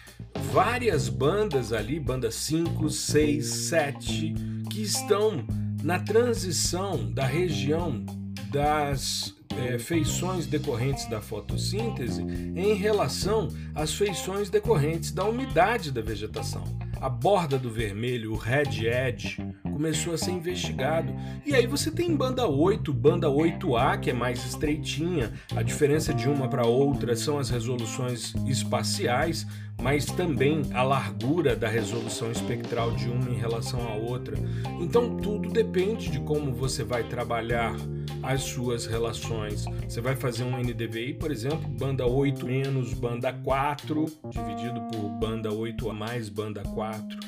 várias 0.53 1.09
bandas 1.09 1.73
ali, 1.73 1.99
bandas 1.99 2.35
5, 2.35 2.89
6, 2.89 3.45
7, 3.45 4.33
que 4.69 4.81
estão 4.81 5.45
na 5.83 5.99
transição 5.99 7.11
da 7.11 7.25
região 7.25 8.05
das 8.51 9.35
é, 9.57 9.77
feições 9.79 10.45
decorrentes 10.45 11.07
da 11.07 11.21
fotossíntese 11.21 12.21
em 12.21 12.73
relação 12.73 13.49
às 13.75 13.93
feições 13.93 14.49
decorrentes 14.49 15.11
da 15.11 15.25
umidade 15.25 15.91
da 15.91 16.01
vegetação. 16.01 16.63
A 17.01 17.09
borda 17.09 17.57
do 17.57 17.71
vermelho, 17.71 18.31
o 18.31 18.37
red 18.37 18.85
edge, 18.85 19.43
começou 19.63 20.13
a 20.13 20.17
ser 20.19 20.29
investigado. 20.29 21.11
E 21.43 21.55
aí 21.55 21.65
você 21.65 21.89
tem 21.89 22.15
banda 22.15 22.47
8, 22.47 22.93
banda 22.93 23.27
8A, 23.27 23.99
que 23.99 24.11
é 24.11 24.13
mais 24.13 24.45
estreitinha. 24.45 25.33
A 25.55 25.63
diferença 25.63 26.13
de 26.13 26.29
uma 26.29 26.47
para 26.47 26.67
outra 26.67 27.15
são 27.15 27.39
as 27.39 27.49
resoluções 27.49 28.35
espaciais, 28.45 29.47
mas 29.81 30.05
também 30.05 30.61
a 30.75 30.83
largura 30.83 31.55
da 31.55 31.67
resolução 31.67 32.31
espectral 32.31 32.91
de 32.91 33.09
uma 33.09 33.31
em 33.31 33.35
relação 33.35 33.81
à 33.87 33.95
outra. 33.95 34.37
Então 34.79 35.17
tudo 35.17 35.49
depende 35.49 36.11
de 36.11 36.19
como 36.19 36.53
você 36.53 36.83
vai 36.83 37.03
trabalhar 37.03 37.75
as 38.23 38.41
suas 38.43 38.85
relações. 38.85 39.65
Você 39.87 40.01
vai 40.01 40.15
fazer 40.15 40.43
um 40.43 40.57
NDVI, 40.57 41.13
por 41.13 41.31
exemplo, 41.31 41.67
banda 41.69 42.05
8 42.05 42.45
menos 42.45 42.93
banda 42.93 43.33
4, 43.33 44.05
dividido 44.29 44.81
por 44.91 45.09
banda 45.19 45.51
8 45.53 45.89
a 45.89 45.93
mais 45.93 46.29
banda 46.29 46.61
4. 46.61 47.19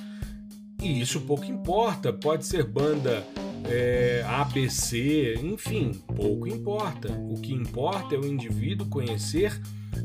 E 0.82 1.00
isso 1.00 1.22
pouco 1.22 1.46
importa, 1.46 2.12
pode 2.12 2.46
ser 2.46 2.65
banda 2.65 3.25
é, 3.65 4.24
ABC, 4.27 5.36
enfim, 5.42 5.94
pouco 6.15 6.48
importa. 6.48 7.12
O 7.30 7.39
que 7.39 7.53
importa 7.53 8.15
é 8.15 8.18
o 8.18 8.25
indivíduo 8.25 8.88
conhecer 8.88 9.60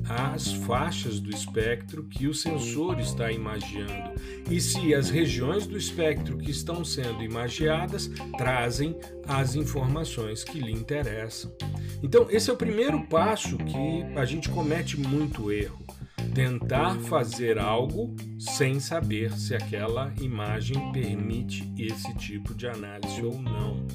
as 0.09 0.53
faixas 0.53 1.21
do 1.21 1.31
espectro 1.31 2.05
que 2.05 2.27
o 2.27 2.35
sensor 2.35 2.99
está 2.99 3.31
imagiando 3.31 4.13
e 4.51 4.61
se 4.61 4.95
as 4.95 5.11
regiões 5.11 5.67
do 5.67 5.77
espectro 5.77 6.39
que 6.39 6.51
estão 6.51 6.85
sendo 6.85 7.23
imagiadas 7.23 8.11
trazem 8.37 8.97
as 9.27 9.55
informações 9.55 10.43
que 10.43 10.59
lhe 10.59 10.73
interessam. 10.73 11.53
Então, 12.03 12.27
esse 12.31 12.49
é 12.51 12.53
o 12.53 12.57
primeiro 12.57 13.07
passo 13.07 13.59
que 13.59 14.03
a 14.17 14.25
gente 14.25 14.49
comete 14.49 14.99
muito 14.99 15.53
erro. 15.53 15.85
Tentar 16.35 16.97
fazer 17.01 17.59
algo 17.59 18.15
sem 18.39 18.79
saber 18.79 19.33
se 19.33 19.55
aquela 19.55 20.13
imagem 20.21 20.93
permite 20.93 21.73
esse 21.77 22.15
tipo 22.15 22.55
de 22.55 22.69
análise 22.69 23.23
ou 23.23 23.41
não. 23.41 23.87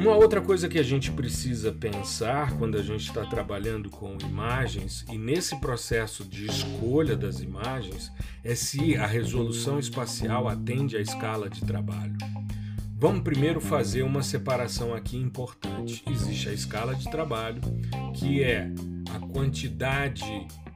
Uma 0.00 0.16
outra 0.16 0.40
coisa 0.40 0.66
que 0.66 0.78
a 0.78 0.82
gente 0.82 1.12
precisa 1.12 1.70
pensar 1.70 2.56
quando 2.56 2.78
a 2.78 2.82
gente 2.82 3.06
está 3.06 3.22
trabalhando 3.26 3.90
com 3.90 4.16
imagens 4.22 5.04
e 5.12 5.18
nesse 5.18 5.60
processo 5.60 6.24
de 6.24 6.46
escolha 6.46 7.14
das 7.14 7.40
imagens 7.40 8.10
é 8.42 8.54
se 8.54 8.96
a 8.96 9.06
resolução 9.06 9.78
espacial 9.78 10.48
atende 10.48 10.96
à 10.96 11.02
escala 11.02 11.50
de 11.50 11.60
trabalho. 11.66 12.16
Vamos 12.96 13.20
primeiro 13.20 13.60
fazer 13.60 14.02
uma 14.02 14.22
separação 14.22 14.94
aqui 14.94 15.18
importante. 15.18 16.02
Existe 16.10 16.48
a 16.48 16.54
escala 16.54 16.94
de 16.94 17.04
trabalho, 17.10 17.60
que 18.14 18.42
é 18.42 18.72
a 19.14 19.18
quantidade 19.18 20.24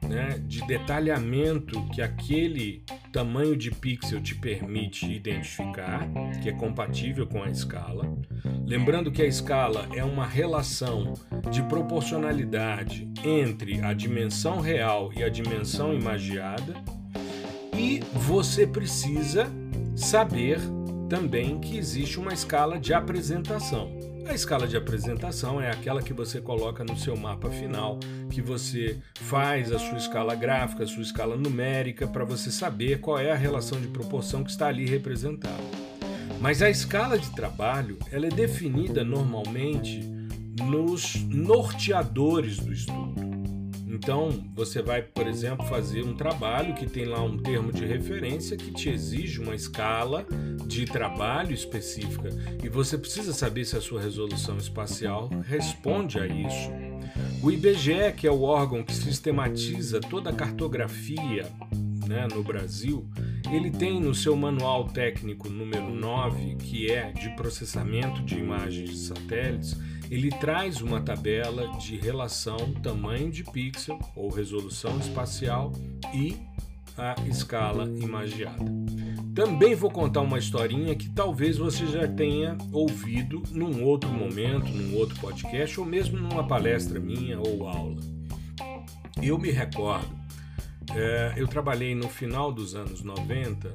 né, 0.03 0.39
de 0.47 0.67
detalhamento 0.67 1.83
que 1.95 2.03
aquele 2.03 2.85
tamanho 3.15 3.55
de 3.57 3.71
pixel 3.71 4.21
te 4.21 4.35
permite 4.35 5.07
identificar, 5.07 6.05
que 6.43 6.49
é 6.49 6.53
compatível 6.53 7.29
com 7.29 7.45
a 7.45 7.49
escala. 7.49 8.13
Lembrando 8.67 9.13
que 9.13 9.23
a 9.23 9.25
escala 9.25 9.89
é 9.95 10.03
uma 10.03 10.27
relação 10.27 11.15
de 11.49 11.63
proporcionalidade 11.63 13.09
entre 13.25 13.81
a 13.83 13.93
dimensão 13.93 14.59
real 14.61 15.13
e 15.15 15.23
a 15.23 15.29
dimensão 15.29 15.95
imagiada, 15.95 16.75
e 17.79 18.01
você 18.15 18.67
precisa 18.67 19.47
saber 19.95 20.59
também 21.09 21.61
que 21.61 21.79
existe 21.79 22.19
uma 22.19 22.33
escala 22.33 22.81
de 22.81 22.93
apresentação. 22.93 24.14
A 24.27 24.35
escala 24.35 24.67
de 24.67 24.77
apresentação 24.77 25.61
é 25.61 25.71
aquela 25.71 26.03
que 26.03 26.13
você 26.13 26.41
coloca 26.41 26.83
no 26.83 26.97
seu 26.97 27.17
mapa 27.17 27.51
final, 27.51 27.99
que 28.31 28.41
você 28.41 28.99
faz 29.15 29.71
a 29.71 29.79
sua 29.79 29.99
escala 29.99 30.35
gráfica, 30.35 30.83
a 30.83 30.87
sua 30.87 31.03
escala 31.03 31.37
numérica, 31.37 32.07
para 32.07 32.25
você 32.25 32.51
saber 32.51 33.01
qual 33.01 33.19
é 33.19 33.31
a 33.31 33.37
relação 33.37 33.81
de 33.81 33.87
proporção 33.89 34.43
que 34.43 34.51
está 34.51 34.69
ali 34.69 34.87
representada. 34.87 35.63
Mas 36.41 36.63
a 36.63 36.71
escala 36.71 37.19
de 37.19 37.31
trabalho 37.31 37.99
ela 38.11 38.27
é 38.27 38.31
definida 38.31 39.05
normalmente 39.05 40.01
nos 40.63 41.23
norteadores 41.25 42.59
do 42.59 42.73
estudo. 42.73 43.44
Então, 43.95 44.45
você 44.53 44.83
vai, 44.83 45.03
por 45.03 45.25
exemplo, 45.29 45.65
fazer 45.67 46.03
um 46.03 46.15
trabalho 46.15 46.75
que 46.75 46.85
tem 46.85 47.05
lá 47.05 47.23
um 47.23 47.39
termo 47.39 47.73
de 47.73 47.87
referência 47.87 48.57
que 48.57 48.73
te 48.73 48.89
exige 48.89 49.41
uma 49.41 49.55
escala 49.55 50.27
de 50.67 50.85
trabalho 50.85 51.55
específica 51.55 52.29
e 52.63 52.69
você 52.69 52.99
precisa 52.99 53.33
saber 53.33 53.65
se 53.65 53.77
a 53.77 53.81
sua 53.81 54.03
resolução 54.03 54.57
espacial 54.57 55.31
responde 55.47 56.19
a 56.19 56.27
isso. 56.27 56.71
O 57.41 57.53
IBGE, 57.53 58.13
que 58.17 58.27
é 58.27 58.31
o 58.33 58.43
órgão 58.43 58.83
que 58.83 58.93
sistematiza 58.93 60.01
toda 60.01 60.31
a 60.31 60.35
cartografia 60.35 61.47
né, 62.09 62.27
no 62.35 62.43
Brasil, 62.43 63.09
ele 63.49 63.71
tem 63.71 64.01
no 64.01 64.15
seu 64.15 64.35
manual 64.35 64.89
técnico 64.89 65.49
número 65.49 65.95
9, 65.95 66.57
que 66.57 66.91
é 66.91 67.13
de 67.13 67.31
processamento 67.37 68.23
de 68.23 68.39
imagens 68.39 68.91
de 68.91 68.97
satélites, 68.97 69.77
ele 70.15 70.31
traz 70.31 70.81
uma 70.81 71.01
tabela 71.01 71.77
de 71.77 71.97
relação 71.97 72.57
tamanho 72.81 73.33
de 73.33 73.43
pixel 73.43 73.99
ou 74.15 74.31
resolução 74.31 74.97
espacial 75.01 75.73
e 76.15 76.37
a 76.97 77.17
escala 77.27 77.91
imagiada. 77.99 78.65
Também 79.35 79.75
vou 79.75 79.91
contar 79.91 80.21
uma 80.21 80.39
historinha 80.39 80.95
que 80.95 81.11
talvez 81.11 81.59
você 81.59 81.85
já 81.89 82.07
tenha 82.07 82.57
ouvido 82.71 83.43
num 83.51 83.83
outro 83.83 84.09
momento, 84.09 84.71
num 84.71 84.97
outro 84.97 85.19
podcast 85.19 85.81
ou 85.81 85.85
mesmo 85.85 86.17
numa 86.17 86.47
palestra 86.47 87.01
minha 87.01 87.41
ou 87.41 87.67
aula. 87.67 88.01
Eu 89.21 89.37
me 89.37 89.51
recordo 89.51 90.24
é, 90.93 91.35
eu 91.37 91.47
trabalhei 91.47 91.95
no 91.95 92.09
final 92.09 92.53
dos 92.53 92.75
anos 92.75 93.03
90, 93.03 93.73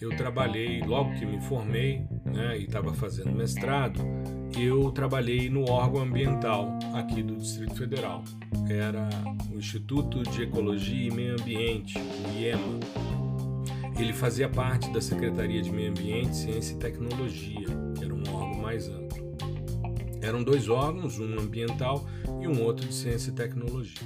eu 0.00 0.10
trabalhei, 0.16 0.80
logo 0.82 1.14
que 1.14 1.26
me 1.26 1.40
formei 1.42 2.04
né, 2.24 2.58
e 2.58 2.64
estava 2.64 2.92
fazendo 2.94 3.32
mestrado, 3.32 4.00
eu 4.58 4.90
trabalhei 4.90 5.48
no 5.48 5.70
órgão 5.70 6.02
ambiental 6.02 6.78
aqui 6.94 7.22
do 7.22 7.36
Distrito 7.36 7.76
Federal. 7.76 8.24
Era 8.68 9.08
o 9.52 9.58
Instituto 9.58 10.22
de 10.22 10.42
Ecologia 10.42 11.08
e 11.08 11.10
Meio 11.10 11.34
Ambiente, 11.40 11.98
o 11.98 12.38
IEMA. 12.38 12.80
Ele 13.98 14.12
fazia 14.12 14.48
parte 14.48 14.90
da 14.92 15.00
Secretaria 15.00 15.60
de 15.60 15.70
Meio 15.70 15.90
Ambiente, 15.90 16.34
Ciência 16.34 16.74
e 16.74 16.78
Tecnologia, 16.78 17.66
que 17.96 18.04
era 18.04 18.14
um 18.14 18.22
órgão 18.32 18.62
mais 18.62 18.88
amplo. 18.88 19.09
Eram 20.20 20.42
dois 20.42 20.68
órgãos, 20.68 21.18
um 21.18 21.38
ambiental 21.38 22.06
e 22.40 22.46
um 22.46 22.62
outro 22.62 22.86
de 22.86 22.94
ciência 22.94 23.30
e 23.30 23.34
tecnologia. 23.34 24.00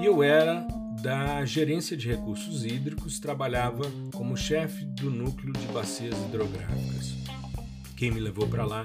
E 0.00 0.06
eu 0.06 0.22
era 0.22 0.66
da 1.02 1.44
gerência 1.44 1.96
de 1.96 2.08
recursos 2.08 2.64
hídricos, 2.64 3.18
trabalhava 3.18 3.82
como 4.14 4.36
chefe 4.36 4.84
do 4.84 5.10
núcleo 5.10 5.52
de 5.52 5.66
bacias 5.66 6.16
hidrográficas. 6.26 7.14
Quem 7.96 8.10
me 8.10 8.20
levou 8.20 8.46
para 8.46 8.64
lá 8.64 8.84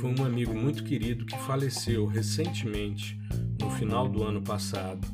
foi 0.00 0.14
um 0.18 0.24
amigo 0.24 0.54
muito 0.54 0.84
querido 0.84 1.26
que 1.26 1.36
faleceu 1.38 2.06
recentemente, 2.06 3.18
no 3.60 3.70
final 3.70 4.08
do 4.08 4.22
ano 4.22 4.40
passado, 4.40 5.06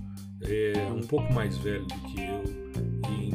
é, 0.43 0.73
um 0.93 1.01
pouco 1.01 1.33
mais 1.33 1.57
velho 1.57 1.87
do 1.87 1.95
que 1.95 2.21
eu, 2.21 2.68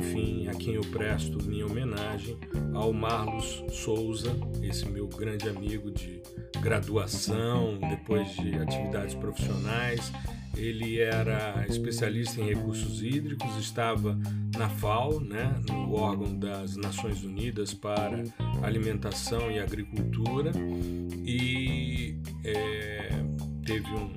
enfim, 0.04 0.48
a 0.50 0.54
quem 0.54 0.74
eu 0.74 0.82
presto 0.82 1.42
minha 1.44 1.66
homenagem, 1.66 2.38
ao 2.74 2.92
Marlos 2.92 3.64
Souza, 3.72 4.36
esse 4.62 4.86
meu 4.90 5.08
grande 5.08 5.48
amigo 5.48 5.90
de 5.90 6.22
graduação, 6.62 7.80
depois 7.80 8.30
de 8.36 8.56
atividades 8.56 9.16
profissionais. 9.16 10.12
Ele 10.56 11.00
era 11.00 11.66
especialista 11.68 12.40
em 12.40 12.46
recursos 12.46 13.02
hídricos, 13.02 13.58
estava 13.58 14.20
na 14.56 14.70
FAO, 14.70 15.20
né, 15.20 15.56
no 15.68 15.94
órgão 15.96 16.38
das 16.38 16.76
Nações 16.76 17.24
Unidas 17.24 17.74
para 17.74 18.24
Alimentação 18.62 19.50
e 19.50 19.60
Agricultura, 19.60 20.52
e 21.26 22.16
é, 22.44 23.10
teve 23.66 23.90
um, 23.94 24.14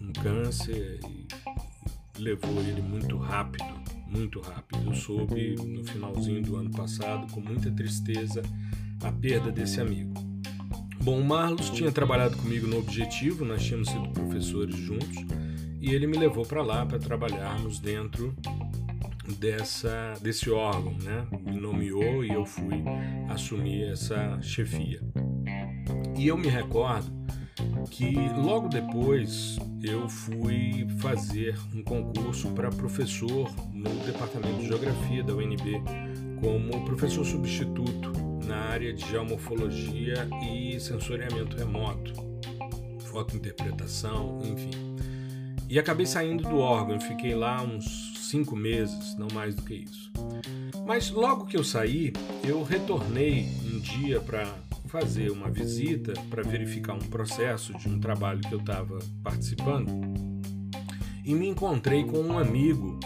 um 0.00 0.12
câncer 0.12 0.98
e 1.08 1.28
levou 2.18 2.60
ele 2.62 2.82
muito 2.82 3.16
rápido, 3.16 3.75
muito 4.06 4.40
rápido. 4.40 4.86
Eu 4.86 4.94
soube 4.94 5.56
no 5.56 5.84
finalzinho 5.84 6.42
do 6.42 6.56
ano 6.56 6.70
passado, 6.70 7.32
com 7.32 7.40
muita 7.40 7.70
tristeza, 7.70 8.42
a 9.02 9.12
perda 9.12 9.50
desse 9.50 9.80
amigo. 9.80 10.14
Bom, 11.00 11.20
o 11.20 11.24
Marlos 11.24 11.70
tinha 11.70 11.92
trabalhado 11.92 12.36
comigo 12.36 12.66
no 12.66 12.78
Objetivo, 12.78 13.44
nós 13.44 13.64
tínhamos 13.64 13.88
sido 13.88 14.08
professores 14.10 14.76
juntos 14.76 15.16
e 15.80 15.94
ele 15.94 16.06
me 16.06 16.18
levou 16.18 16.44
para 16.44 16.62
lá 16.62 16.84
para 16.84 16.98
trabalharmos 16.98 17.78
dentro 17.78 18.34
dessa 19.38 20.14
desse 20.20 20.50
órgão, 20.50 20.96
né? 20.98 21.26
Me 21.44 21.60
nomeou 21.60 22.24
e 22.24 22.30
eu 22.30 22.44
fui 22.44 22.82
assumir 23.28 23.84
essa 23.84 24.40
chefia. 24.40 25.00
E 26.16 26.26
eu 26.26 26.36
me 26.36 26.48
recordo 26.48 27.10
que 27.90 28.14
logo 28.36 28.68
depois 28.68 29.58
eu 29.82 30.08
fui 30.08 30.86
fazer 30.98 31.56
um 31.74 31.82
concurso 31.82 32.50
para 32.50 32.70
professor 32.70 33.50
no 33.72 33.90
departamento 34.04 34.58
de 34.58 34.68
geografia 34.68 35.22
da 35.22 35.34
UNB 35.34 35.82
como 36.40 36.84
professor 36.84 37.24
substituto 37.24 38.12
na 38.46 38.56
área 38.56 38.92
de 38.92 39.04
geomorfologia 39.08 40.28
e 40.50 40.78
sensoriamento 40.78 41.56
remoto, 41.56 42.12
fotointerpretação, 43.00 44.40
enfim. 44.44 44.70
E 45.68 45.78
acabei 45.78 46.06
saindo 46.06 46.48
do 46.48 46.58
órgão, 46.58 47.00
fiquei 47.00 47.34
lá 47.34 47.60
uns 47.62 48.12
cinco 48.30 48.54
meses, 48.54 49.16
não 49.16 49.28
mais 49.34 49.54
do 49.54 49.62
que 49.62 49.74
isso. 49.74 50.12
Mas 50.86 51.10
logo 51.10 51.46
que 51.46 51.56
eu 51.56 51.64
saí, 51.64 52.12
eu 52.44 52.62
retornei 52.62 53.48
um 53.64 53.80
dia 53.80 54.20
para 54.20 54.46
fazer 54.98 55.30
uma 55.30 55.50
visita 55.50 56.14
para 56.30 56.42
verificar 56.42 56.94
um 56.94 56.98
processo 56.98 57.76
de 57.76 57.86
um 57.86 58.00
trabalho 58.00 58.40
que 58.40 58.54
eu 58.54 58.58
estava 58.58 58.98
participando 59.22 59.90
e 61.22 61.34
me 61.34 61.46
encontrei 61.48 62.02
com 62.02 62.18
um 62.18 62.38
amigo 62.38 62.98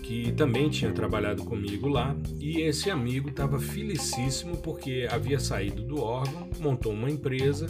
que 0.00 0.30
também 0.32 0.70
tinha 0.70 0.92
trabalhado 0.92 1.42
comigo 1.42 1.88
lá, 1.88 2.14
e 2.38 2.60
esse 2.60 2.90
amigo 2.90 3.30
estava 3.30 3.58
felicíssimo 3.58 4.58
porque 4.58 5.08
havia 5.10 5.40
saído 5.40 5.82
do 5.82 6.00
órgão, 6.00 6.48
montou 6.60 6.92
uma 6.92 7.10
empresa 7.10 7.66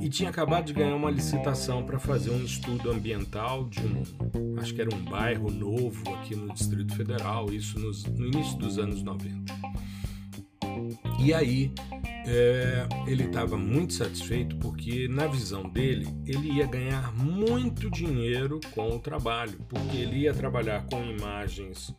e 0.00 0.08
tinha 0.08 0.30
acabado 0.30 0.64
de 0.64 0.72
ganhar 0.72 0.96
uma 0.96 1.10
licitação 1.10 1.84
para 1.84 2.00
fazer 2.00 2.30
um 2.30 2.42
estudo 2.42 2.90
ambiental 2.90 3.68
de 3.68 3.80
um, 3.80 4.02
acho 4.58 4.74
que 4.74 4.80
era 4.80 4.92
um 4.92 5.04
bairro 5.04 5.50
novo 5.50 6.02
aqui 6.14 6.34
no 6.34 6.52
Distrito 6.52 6.96
Federal, 6.96 7.52
isso 7.52 7.78
nos, 7.78 8.02
no 8.06 8.26
início 8.26 8.58
dos 8.58 8.76
anos 8.78 9.02
90. 9.02 9.54
E 11.20 11.32
aí 11.32 11.70
é, 12.26 12.86
ele 13.06 13.24
estava 13.24 13.56
muito 13.56 13.92
satisfeito 13.92 14.56
porque, 14.56 15.08
na 15.08 15.26
visão 15.26 15.68
dele, 15.68 16.08
ele 16.26 16.52
ia 16.52 16.66
ganhar 16.66 17.12
muito 17.14 17.90
dinheiro 17.90 18.60
com 18.74 18.96
o 18.96 18.98
trabalho, 18.98 19.58
porque 19.68 19.96
ele 19.96 20.20
ia 20.20 20.32
trabalhar 20.32 20.86
com 20.86 21.04
imagens 21.04 21.94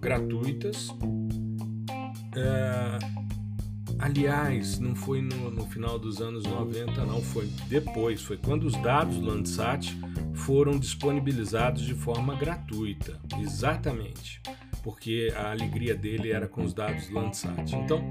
gratuitas. 0.00 0.88
É, 2.36 2.98
aliás, 3.98 4.78
não 4.80 4.96
foi 4.96 5.22
no, 5.22 5.50
no, 5.50 5.64
final 5.66 5.98
dos 5.98 6.20
anos 6.20 6.44
90, 6.44 7.04
não, 7.04 7.22
foi 7.22 7.46
depois, 7.68 8.20
foi 8.22 8.36
quando 8.36 8.64
os 8.64 8.74
dados 8.82 9.16
do 9.16 9.26
Landsat 9.26 9.96
foram 10.34 10.78
disponibilizados 10.78 11.82
de 11.82 11.94
forma 11.94 12.34
gratuita. 12.34 13.20
Exatamente 13.40 14.40
porque 14.88 15.30
a 15.36 15.50
alegria 15.50 15.94
dele 15.94 16.32
era 16.32 16.48
com 16.48 16.64
os 16.64 16.72
dados 16.72 17.10
Landsat. 17.10 17.76
Então, 17.76 18.02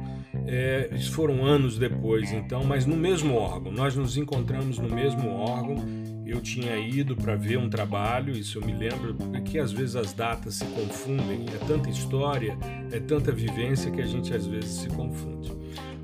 é, 0.45 0.95
foram 1.11 1.43
anos 1.43 1.75
depois, 1.75 2.31
então, 2.31 2.63
mas 2.63 2.85
no 2.85 2.95
mesmo 2.95 3.33
órgão. 3.33 3.71
Nós 3.71 3.95
nos 3.95 4.15
encontramos 4.15 4.77
no 4.77 4.87
mesmo 4.87 5.27
órgão. 5.31 5.83
Eu 6.23 6.39
tinha 6.39 6.77
ido 6.77 7.15
para 7.15 7.35
ver 7.35 7.57
um 7.57 7.67
trabalho, 7.67 8.31
isso 8.31 8.59
eu 8.59 8.63
me 8.63 8.73
lembro, 8.73 9.15
porque 9.15 9.57
às 9.57 9.71
vezes 9.71 9.95
as 9.95 10.13
datas 10.13 10.53
se 10.53 10.65
confundem. 10.65 11.47
É 11.51 11.65
tanta 11.65 11.89
história, 11.89 12.55
é 12.91 12.99
tanta 12.99 13.31
vivência 13.31 13.89
que 13.89 13.99
a 13.99 14.05
gente 14.05 14.31
às 14.31 14.45
vezes 14.45 14.69
se 14.69 14.87
confunde. 14.89 15.51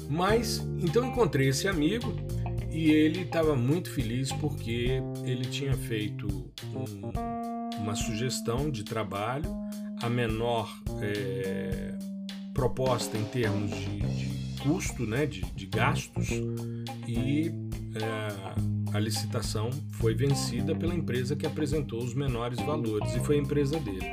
Mas, 0.09 0.67
então 0.81 1.05
encontrei 1.05 1.49
esse 1.49 1.67
amigo 1.67 2.15
e 2.71 2.89
ele 2.89 3.21
estava 3.21 3.55
muito 3.55 3.91
feliz 3.91 4.31
porque 4.31 5.03
ele 5.23 5.45
tinha 5.45 5.73
feito 5.73 6.27
um, 6.73 7.79
uma 7.79 7.93
sugestão 7.93 8.71
de 8.71 8.83
trabalho 8.83 9.51
a 10.01 10.10
menor 10.10 10.73
é, 11.01 11.93
proposta 12.53 13.17
em 13.17 13.23
termos 13.25 13.71
de, 13.71 13.99
de 13.99 14.62
custo, 14.62 15.06
né, 15.06 15.25
de, 15.25 15.41
de 15.41 15.65
gastos, 15.65 16.29
e 17.08 17.51
é, 17.95 18.95
a 18.95 18.99
licitação 18.99 19.69
foi 19.93 20.13
vencida 20.13 20.75
pela 20.75 20.93
empresa 20.93 21.36
que 21.36 21.45
apresentou 21.45 22.03
os 22.03 22.13
menores 22.13 22.60
valores, 22.60 23.13
e 23.15 23.19
foi 23.19 23.38
a 23.38 23.39
empresa 23.39 23.79
dele. 23.79 24.06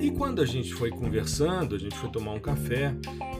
E 0.00 0.12
quando 0.12 0.40
a 0.40 0.46
gente 0.46 0.72
foi 0.74 0.90
conversando, 0.90 1.74
a 1.74 1.78
gente 1.78 1.96
foi 1.96 2.08
tomar 2.08 2.32
um 2.32 2.38
café, 2.38 2.94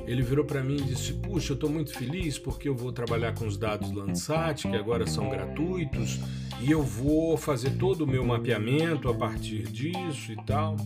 ele 0.07 0.23
virou 0.23 0.45
para 0.45 0.63
mim 0.63 0.77
e 0.77 0.83
disse: 0.83 1.13
Puxa, 1.13 1.53
eu 1.53 1.55
estou 1.55 1.71
muito 1.71 1.93
feliz 1.93 2.37
porque 2.37 2.69
eu 2.69 2.75
vou 2.75 2.91
trabalhar 2.91 3.33
com 3.35 3.47
os 3.47 3.57
dados 3.57 3.93
Landsat, 3.93 4.67
que 4.67 4.77
agora 4.77 5.07
são 5.07 5.29
gratuitos, 5.29 6.19
e 6.61 6.71
eu 6.71 6.83
vou 6.83 7.37
fazer 7.37 7.71
todo 7.77 8.03
o 8.03 8.07
meu 8.07 8.25
mapeamento 8.25 9.09
a 9.09 9.15
partir 9.15 9.71
disso 9.71 10.33
e 10.33 10.37
tal. 10.45 10.77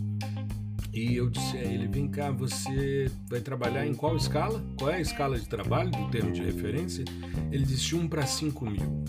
E 0.92 1.16
eu 1.16 1.30
disse 1.30 1.56
a 1.56 1.60
ele: 1.60 1.88
vem 1.88 2.06
cá, 2.06 2.30
você 2.30 3.10
vai 3.28 3.40
trabalhar 3.40 3.86
em 3.86 3.94
qual 3.94 4.14
escala? 4.16 4.62
Qual 4.78 4.90
é 4.90 4.96
a 4.96 5.00
escala 5.00 5.38
de 5.38 5.48
trabalho 5.48 5.90
do 5.90 6.10
termo 6.10 6.32
de 6.32 6.42
referência? 6.42 7.04
Ele 7.50 7.64
disse: 7.64 7.94
1 7.94 8.08
para 8.08 8.26
5 8.26 8.66
mil. 8.66 9.04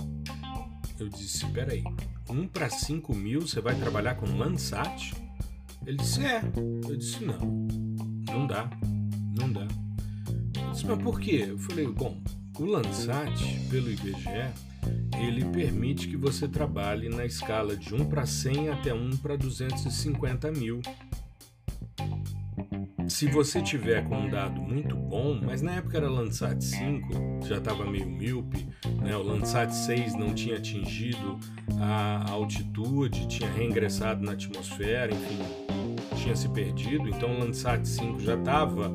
Eu 0.97 1.09
disse: 1.09 1.45
peraí, 1.47 1.83
1 2.29 2.47
para 2.47 2.69
5 2.69 3.13
mil 3.13 3.41
você 3.41 3.59
vai 3.59 3.75
trabalhar 3.75 4.15
com 4.15 4.25
Landsat? 4.37 5.13
Ele 5.85 5.97
disse: 5.97 6.25
é. 6.25 6.41
Eu 6.87 6.95
disse: 6.95 7.21
não, 7.21 7.67
não 8.31 8.47
dá, 8.47 8.69
não 9.37 9.51
dá. 9.51 9.67
Ele 9.67 10.71
disse: 10.71 10.85
mas 10.85 11.03
por 11.03 11.19
quê? 11.19 11.47
Eu 11.49 11.57
falei: 11.57 11.85
bom, 11.87 12.17
o 12.57 12.63
Landsat, 12.63 13.59
pelo 13.69 13.91
IBGE, 13.91 14.53
ele 15.19 15.43
permite 15.45 16.07
que 16.07 16.15
você 16.15 16.47
trabalhe 16.47 17.09
na 17.09 17.25
escala 17.25 17.75
de 17.75 17.93
1 17.93 18.05
para 18.05 18.25
100 18.25 18.69
até 18.69 18.93
1 18.93 19.17
para 19.17 19.35
250 19.35 20.49
mil. 20.51 20.79
Se 23.07 23.27
você 23.27 23.61
tiver 23.61 24.03
com 24.07 24.15
um 24.15 24.29
dado 24.29 24.61
muito 24.61 24.95
bom, 24.95 25.39
mas 25.41 25.61
na 25.61 25.75
época 25.75 25.97
era 25.97 26.09
Landsat 26.09 26.63
5, 26.63 27.45
já 27.45 27.57
estava 27.57 27.85
meio 27.85 28.09
míope, 28.09 28.67
né? 29.01 29.15
o 29.15 29.23
Landsat 29.23 29.71
6 29.71 30.15
não 30.15 30.33
tinha 30.33 30.57
atingido 30.57 31.39
a 31.79 32.31
altitude, 32.31 33.27
tinha 33.27 33.49
reingressado 33.51 34.23
na 34.23 34.33
atmosfera, 34.33 35.13
enfim, 35.13 35.39
tinha 36.15 36.35
se 36.35 36.47
perdido, 36.49 37.07
então 37.09 37.35
o 37.35 37.39
Landsat 37.39 37.85
5 37.85 38.19
já 38.21 38.35
estava 38.35 38.91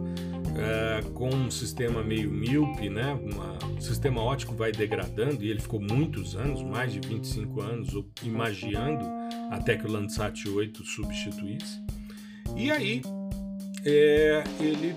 é, 0.56 1.02
com 1.14 1.28
um 1.28 1.50
sistema 1.50 2.02
meio 2.02 2.30
míope, 2.30 2.88
né? 2.88 3.12
Uma, 3.12 3.58
o 3.76 3.80
sistema 3.80 4.20
óptico 4.20 4.54
vai 4.54 4.72
degradando 4.72 5.44
e 5.44 5.50
ele 5.50 5.60
ficou 5.60 5.80
muitos 5.80 6.34
anos, 6.34 6.62
mais 6.62 6.92
de 6.92 7.00
25 7.06 7.60
anos, 7.60 7.88
imaginando 8.22 9.04
até 9.50 9.76
que 9.76 9.86
o 9.86 9.90
Landsat 9.90 10.48
8 10.48 10.84
substituísse. 10.84 11.80
E 12.56 12.70
aí 12.72 13.02
é, 13.84 14.44
ele 14.60 14.94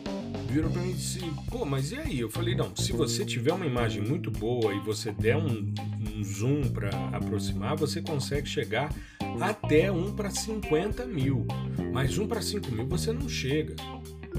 virou 0.49 0.69
para 0.69 0.81
mim 0.81 0.91
e 0.91 0.93
disse: 0.93 1.19
pô, 1.49 1.65
mas 1.65 1.91
e 1.91 1.97
aí? 1.97 2.19
Eu 2.19 2.29
falei: 2.29 2.55
não, 2.55 2.75
se 2.75 2.91
você 2.91 3.25
tiver 3.25 3.53
uma 3.53 3.65
imagem 3.65 4.01
muito 4.01 4.29
boa 4.29 4.73
e 4.73 4.79
você 4.79 5.11
der 5.11 5.37
um, 5.37 5.73
um 6.17 6.23
zoom 6.23 6.61
para 6.69 6.89
aproximar, 7.09 7.75
você 7.75 8.01
consegue 8.01 8.47
chegar 8.47 8.93
até 9.39 9.91
1 9.91 10.13
para 10.13 10.29
50 10.29 11.05
mil. 11.05 11.45
Mas 11.93 12.17
1 12.17 12.27
para 12.27 12.41
5 12.41 12.71
mil 12.71 12.87
você 12.87 13.11
não 13.11 13.29
chega. 13.29 13.75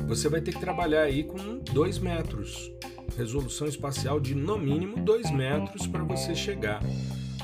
Você 0.07 0.29
vai 0.29 0.41
ter 0.41 0.53
que 0.53 0.61
trabalhar 0.61 1.03
aí 1.03 1.25
com 1.25 1.59
2 1.59 1.99
metros. 1.99 2.71
Resolução 3.17 3.67
espacial 3.67 4.19
de 4.19 4.35
no 4.35 4.59
mínimo 4.59 4.97
2 4.97 5.31
metros 5.31 5.87
para 5.87 6.03
você 6.03 6.35
chegar 6.35 6.83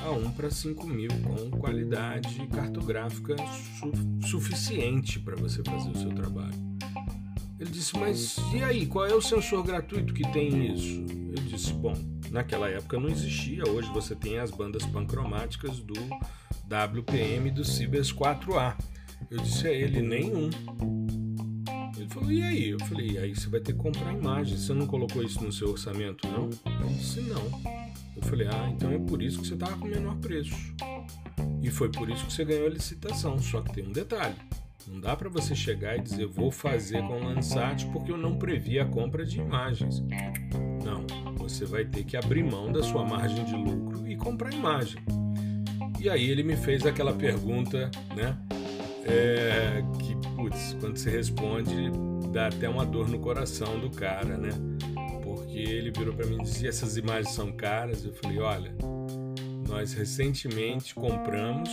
a 0.02 0.11
1 0.11 0.30
para 0.32 0.50
5 0.50 0.87
mil 0.87 1.11
com 1.22 1.50
qualidade 1.58 2.46
cartográfica 2.48 3.37
su 3.78 3.92
suficiente 4.28 5.18
para 5.18 5.37
você 5.37 5.62
fazer 5.62 5.90
o 5.90 5.98
seu 5.98 6.11
trabalho. 6.14 6.67
Disse, 7.79 7.97
mas 7.97 8.37
e 8.53 8.61
aí, 8.61 8.87
qual 8.87 9.07
é 9.07 9.14
o 9.14 9.23
sensor 9.23 9.62
gratuito 9.62 10.12
que 10.12 10.29
tem 10.33 10.75
isso? 10.75 11.07
Eu 11.29 11.45
disse, 11.45 11.73
bom, 11.73 11.95
naquela 12.29 12.69
época 12.69 12.99
não 12.99 13.09
existia, 13.09 13.62
hoje 13.71 13.88
você 13.93 14.17
tem 14.17 14.41
as 14.41 14.51
bandas 14.51 14.85
pancromáticas 14.87 15.79
do 15.79 15.95
WPM 16.67 17.53
do 17.53 17.64
Cibers 17.64 18.12
4A. 18.12 18.77
Eu 19.31 19.38
disse 19.38 19.69
a 19.69 19.71
ele, 19.71 20.03
nenhum. 20.03 20.51
Ele 21.97 22.09
falou, 22.09 22.33
e 22.33 22.43
aí? 22.43 22.71
Eu 22.71 22.81
falei, 22.81 23.11
e 23.12 23.19
aí 23.19 23.37
você 23.37 23.49
vai 23.49 23.61
ter 23.61 23.73
que 23.73 23.79
comprar 23.79 24.12
imagem. 24.12 24.59
Você 24.59 24.75
não 24.75 24.88
colocou 24.88 25.23
isso 25.23 25.41
no 25.45 25.53
seu 25.53 25.71
orçamento, 25.71 26.27
não? 26.27 26.51
Ele 26.81 26.95
disse, 26.95 27.21
não. 27.21 27.45
Eu 28.17 28.23
falei, 28.23 28.49
ah, 28.49 28.73
então 28.75 28.91
é 28.91 28.99
por 28.99 29.23
isso 29.23 29.41
que 29.41 29.47
você 29.47 29.55
estava 29.55 29.77
com 29.77 29.87
menor 29.87 30.17
preço. 30.17 30.57
E 31.62 31.71
foi 31.71 31.93
por 31.93 32.11
isso 32.11 32.27
que 32.27 32.33
você 32.33 32.45
ganhou 32.45 32.67
a 32.67 32.71
licitação. 32.71 33.38
Só 33.38 33.61
que 33.61 33.73
tem 33.73 33.87
um 33.87 33.93
detalhe. 33.93 34.35
Não 34.90 35.01
dá 35.01 35.14
para 35.14 35.29
você 35.29 35.55
chegar 35.55 35.96
e 35.96 36.01
dizer 36.01 36.27
vou 36.27 36.51
fazer 36.51 37.01
com 37.03 37.20
o 37.20 37.24
Landsat 37.24 37.87
porque 37.87 38.11
eu 38.11 38.16
não 38.16 38.38
previ 38.38 38.81
a 38.81 38.85
compra 38.85 39.24
de 39.24 39.38
imagens. 39.38 40.03
Não, 40.85 41.07
você 41.37 41.64
vai 41.64 41.85
ter 41.85 42.05
que 42.05 42.16
abrir 42.16 42.42
mão 42.42 42.72
da 42.72 42.83
sua 42.83 43.05
margem 43.05 43.44
de 43.44 43.55
lucro 43.55 44.09
e 44.09 44.16
comprar 44.16 44.53
imagem. 44.53 45.01
E 46.01 46.09
aí 46.09 46.31
ele 46.31 46.42
me 46.42 46.57
fez 46.57 46.87
aquela 46.87 47.12
pergunta, 47.12 47.90
né? 48.16 48.37
É, 49.05 49.83
que, 49.98 50.14
putz, 50.37 50.77
quando 50.81 50.96
você 50.96 51.11
responde, 51.11 51.90
dá 52.33 52.48
até 52.48 52.68
uma 52.68 52.85
dor 52.85 53.09
no 53.09 53.18
coração 53.18 53.81
do 53.81 53.90
cara, 53.90 54.37
né? 54.37 54.51
Porque 55.22 55.59
ele 55.59 55.90
virou 55.90 56.14
para 56.14 56.27
mim 56.27 56.37
e 56.37 56.42
disse: 56.42 56.68
essas 56.68 56.96
imagens 56.96 57.31
são 57.31 57.51
caras? 57.51 58.05
Eu 58.05 58.12
falei: 58.12 58.38
olha, 58.38 58.74
nós 59.68 59.92
recentemente 59.92 60.94
compramos 60.94 61.70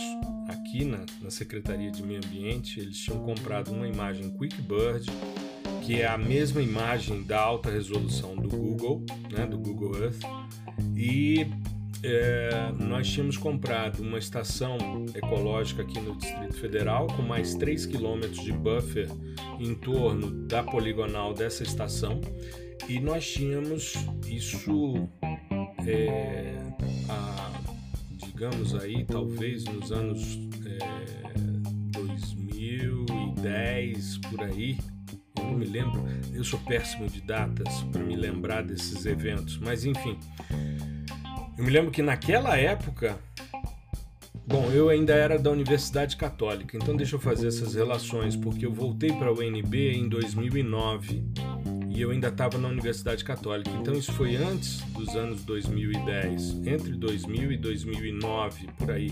aqui 0.48 0.84
na, 0.84 1.04
na 1.20 1.30
Secretaria 1.30 1.90
de 1.90 2.02
Meio 2.02 2.20
Ambiente, 2.24 2.80
eles 2.80 2.98
tinham 2.98 3.18
comprado 3.20 3.72
uma 3.72 3.86
imagem 3.86 4.30
QuickBird, 4.30 5.06
que 5.82 6.00
é 6.00 6.06
a 6.06 6.18
mesma 6.18 6.60
imagem 6.62 7.22
da 7.22 7.40
alta 7.40 7.70
resolução 7.70 8.34
do 8.34 8.48
Google, 8.48 9.04
né, 9.30 9.46
do 9.46 9.58
Google 9.58 9.96
Earth, 10.02 10.20
e 10.96 11.46
é, 12.02 12.72
nós 12.78 13.08
tínhamos 13.08 13.36
comprado 13.36 14.00
uma 14.00 14.18
estação 14.18 14.76
ecológica 15.14 15.82
aqui 15.82 16.00
no 16.00 16.16
Distrito 16.16 16.54
Federal, 16.54 17.06
com 17.08 17.22
mais 17.22 17.54
3 17.54 17.86
quilômetros 17.86 18.42
de 18.42 18.52
buffer 18.52 19.08
em 19.58 19.74
torno 19.74 20.30
da 20.46 20.62
poligonal 20.62 21.32
dessa 21.32 21.62
estação, 21.62 22.20
e 22.88 23.00
nós 23.00 23.26
tínhamos 23.26 23.94
isso 24.26 25.08
é, 25.86 26.54
digamos 28.36 28.74
aí, 28.74 29.06
talvez 29.06 29.64
nos 29.64 29.90
anos 29.90 30.38
é, 30.66 30.78
2010 31.98 34.18
por 34.18 34.42
aí. 34.42 34.78
Eu 35.38 35.44
não 35.44 35.54
me 35.54 35.64
lembro, 35.64 36.04
eu 36.34 36.44
sou 36.44 36.60
péssimo 36.60 37.08
de 37.08 37.22
datas 37.22 37.82
para 37.84 38.04
me 38.04 38.14
lembrar 38.14 38.62
desses 38.62 39.06
eventos, 39.06 39.56
mas 39.56 39.86
enfim. 39.86 40.18
Eu 41.56 41.64
me 41.64 41.70
lembro 41.70 41.90
que 41.90 42.02
naquela 42.02 42.58
época, 42.58 43.18
bom, 44.46 44.70
eu 44.70 44.90
ainda 44.90 45.14
era 45.14 45.38
da 45.38 45.50
Universidade 45.50 46.14
Católica, 46.14 46.76
então 46.76 46.94
deixa 46.94 47.16
eu 47.16 47.20
fazer 47.20 47.48
essas 47.48 47.74
relações, 47.74 48.36
porque 48.36 48.66
eu 48.66 48.72
voltei 48.72 49.12
para 49.12 49.28
a 49.28 49.32
UNB 49.32 49.92
em 49.92 50.10
2009 50.10 51.24
e 51.96 52.02
eu 52.02 52.10
ainda 52.10 52.28
estava 52.28 52.58
na 52.58 52.68
Universidade 52.68 53.24
Católica. 53.24 53.70
Então 53.70 53.94
isso 53.94 54.12
foi 54.12 54.36
antes 54.36 54.82
dos 54.92 55.16
anos 55.16 55.42
2010, 55.44 56.66
entre 56.66 56.92
2000 56.92 57.52
e 57.52 57.56
2009, 57.56 58.68
por 58.76 58.90
aí. 58.90 59.10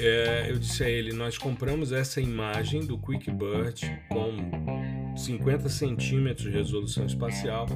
É, 0.00 0.46
eu 0.50 0.58
disse 0.58 0.82
a 0.82 0.90
ele: 0.90 1.12
nós 1.12 1.38
compramos 1.38 1.92
essa 1.92 2.20
imagem 2.20 2.84
do 2.84 2.98
QuickBird 2.98 3.88
com 4.08 5.16
50 5.16 5.68
centímetros 5.68 6.50
de 6.50 6.50
resolução 6.50 7.06
espacial 7.06 7.66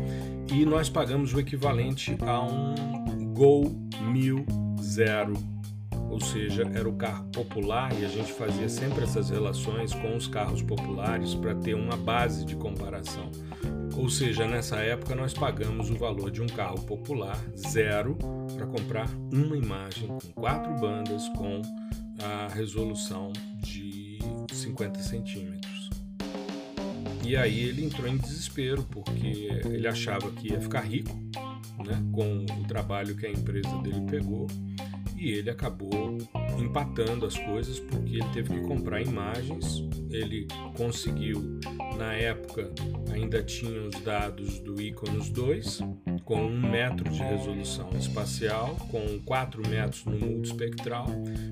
e 0.52 0.66
nós 0.66 0.88
pagamos 0.88 1.32
o 1.32 1.38
equivalente 1.38 2.16
a 2.20 2.42
um 2.42 3.32
Gol 3.32 3.70
1000 4.10 4.44
Zero, 4.82 5.34
ou 6.10 6.20
seja, 6.20 6.68
era 6.74 6.88
o 6.88 6.94
carro 6.94 7.24
popular 7.30 7.92
e 7.98 8.04
a 8.04 8.08
gente 8.08 8.32
fazia 8.32 8.68
sempre 8.68 9.04
essas 9.04 9.30
relações 9.30 9.94
com 9.94 10.16
os 10.16 10.26
carros 10.26 10.62
populares 10.62 11.34
para 11.34 11.54
ter 11.54 11.74
uma 11.74 11.96
base 11.96 12.44
de 12.44 12.54
comparação. 12.56 13.30
Ou 13.96 14.08
seja, 14.08 14.46
nessa 14.46 14.76
época 14.76 15.14
nós 15.14 15.32
pagamos 15.32 15.90
o 15.90 15.94
valor 15.94 16.30
de 16.30 16.42
um 16.42 16.46
carro 16.46 16.82
popular 16.82 17.38
zero 17.56 18.16
para 18.56 18.66
comprar 18.66 19.08
uma 19.32 19.56
imagem 19.56 20.08
com 20.08 20.18
quatro 20.34 20.72
bandas 20.74 21.28
com 21.30 21.62
a 22.22 22.48
resolução 22.48 23.32
de 23.58 24.18
50 24.52 25.00
centímetros. 25.00 25.90
E 27.24 27.36
aí 27.36 27.60
ele 27.60 27.84
entrou 27.84 28.06
em 28.06 28.16
desespero 28.16 28.82
porque 28.90 29.48
ele 29.64 29.86
achava 29.86 30.30
que 30.32 30.48
ia 30.52 30.60
ficar 30.60 30.80
rico 30.80 31.16
né, 31.86 32.02
com 32.12 32.44
o 32.44 32.66
trabalho 32.66 33.16
que 33.16 33.26
a 33.26 33.30
empresa 33.30 33.78
dele 33.78 34.02
pegou 34.10 34.46
e 35.16 35.30
ele 35.30 35.48
acabou 35.48 36.18
empatando 36.62 37.26
as 37.26 37.38
coisas 37.38 37.80
porque 37.80 38.16
ele 38.16 38.28
teve 38.32 38.54
que 38.54 38.60
comprar 38.62 39.02
imagens. 39.02 39.82
Ele 40.10 40.46
conseguiu, 40.76 41.58
na 41.98 42.12
época, 42.12 42.72
ainda 43.12 43.42
tinha 43.42 43.82
os 43.82 44.00
dados 44.02 44.58
do 44.60 44.80
Iconos 44.80 45.28
2, 45.30 45.80
com 46.24 46.46
1 46.46 46.70
metro 46.70 47.10
de 47.10 47.22
resolução 47.22 47.90
espacial, 47.98 48.76
com 48.90 49.18
4 49.24 49.68
metros 49.68 50.04
no 50.04 50.18
multispectral, 50.18 51.06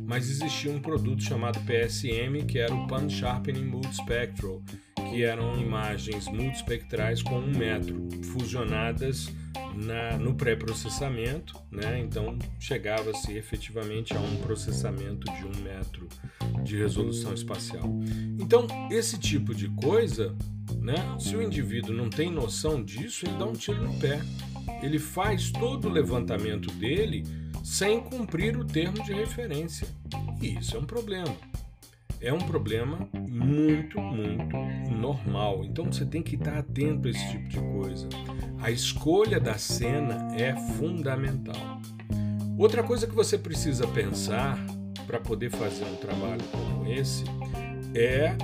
mas 0.07 0.31
existia 0.31 0.71
um 0.71 0.81
produto 0.81 1.23
chamado 1.23 1.61
PSM, 1.61 2.45
que 2.47 2.59
era 2.59 2.75
o 2.75 2.87
Pan 2.87 3.09
Sharpening 3.09 3.65
Multispectral, 3.65 4.63
que 4.95 5.23
eram 5.25 5.61
imagens 5.61 6.29
multispectrais 6.29 7.23
com 7.23 7.39
1 7.39 7.59
metro, 7.59 8.09
fusionadas 8.33 9.31
na, 9.75 10.17
no 10.19 10.35
pré-processamento, 10.35 11.59
né? 11.71 12.01
então 12.01 12.39
chegava-se 12.59 13.33
efetivamente 13.33 14.15
a 14.15 14.21
um 14.21 14.37
processamento 14.39 15.31
de 15.33 15.45
um 15.45 15.63
metro 15.63 16.09
de 16.63 16.77
resolução 16.77 17.35
espacial. 17.35 17.85
Então, 18.39 18.67
esse 18.91 19.19
tipo 19.19 19.55
de 19.55 19.69
coisa, 19.69 20.35
né? 20.81 20.95
se 21.19 21.35
o 21.37 21.43
indivíduo 21.43 21.95
não 21.95 22.09
tem 22.09 22.31
noção 22.31 22.83
disso, 22.83 23.27
ele 23.27 23.37
dá 23.37 23.47
um 23.47 23.53
tiro 23.53 23.83
no 23.83 23.99
pé. 23.99 24.21
Ele 24.83 24.99
faz 24.99 25.51
todo 25.51 25.89
o 25.89 25.91
levantamento 25.91 26.71
dele 26.73 27.25
sem 27.65 28.01
cumprir 28.01 28.57
o 28.57 28.65
termo 28.65 29.03
de 29.03 29.13
referência. 29.13 29.87
E 30.41 30.59
isso 30.59 30.77
é 30.77 30.81
um 30.81 30.85
problema 30.85 31.52
é 32.23 32.33
um 32.33 32.39
problema 32.39 33.09
muito, 33.29 34.01
muito 34.01 34.57
normal. 34.91 35.65
Então 35.65 35.87
você 35.87 36.07
tem 36.07 36.23
que 36.23 36.37
estar 36.37 36.57
atento 36.57 37.09
a 37.09 37.11
esse 37.11 37.29
tipo 37.31 37.49
de 37.49 37.59
coisa. 37.59 38.09
A 38.61 38.71
escolha 38.71 39.41
da 39.41 39.59
cena 39.59 40.29
é 40.37 40.55
fundamental. 40.79 41.81
Outra 42.57 42.85
coisa 42.85 43.09
que 43.09 43.15
você 43.15 43.37
precisa 43.37 43.89
pensar 43.89 44.57
para 45.05 45.19
poder 45.19 45.51
fazer 45.51 45.85
um 45.85 45.97
trabalho 45.97 46.45
como 46.53 46.87
esse 46.87 47.25
é 47.93 48.37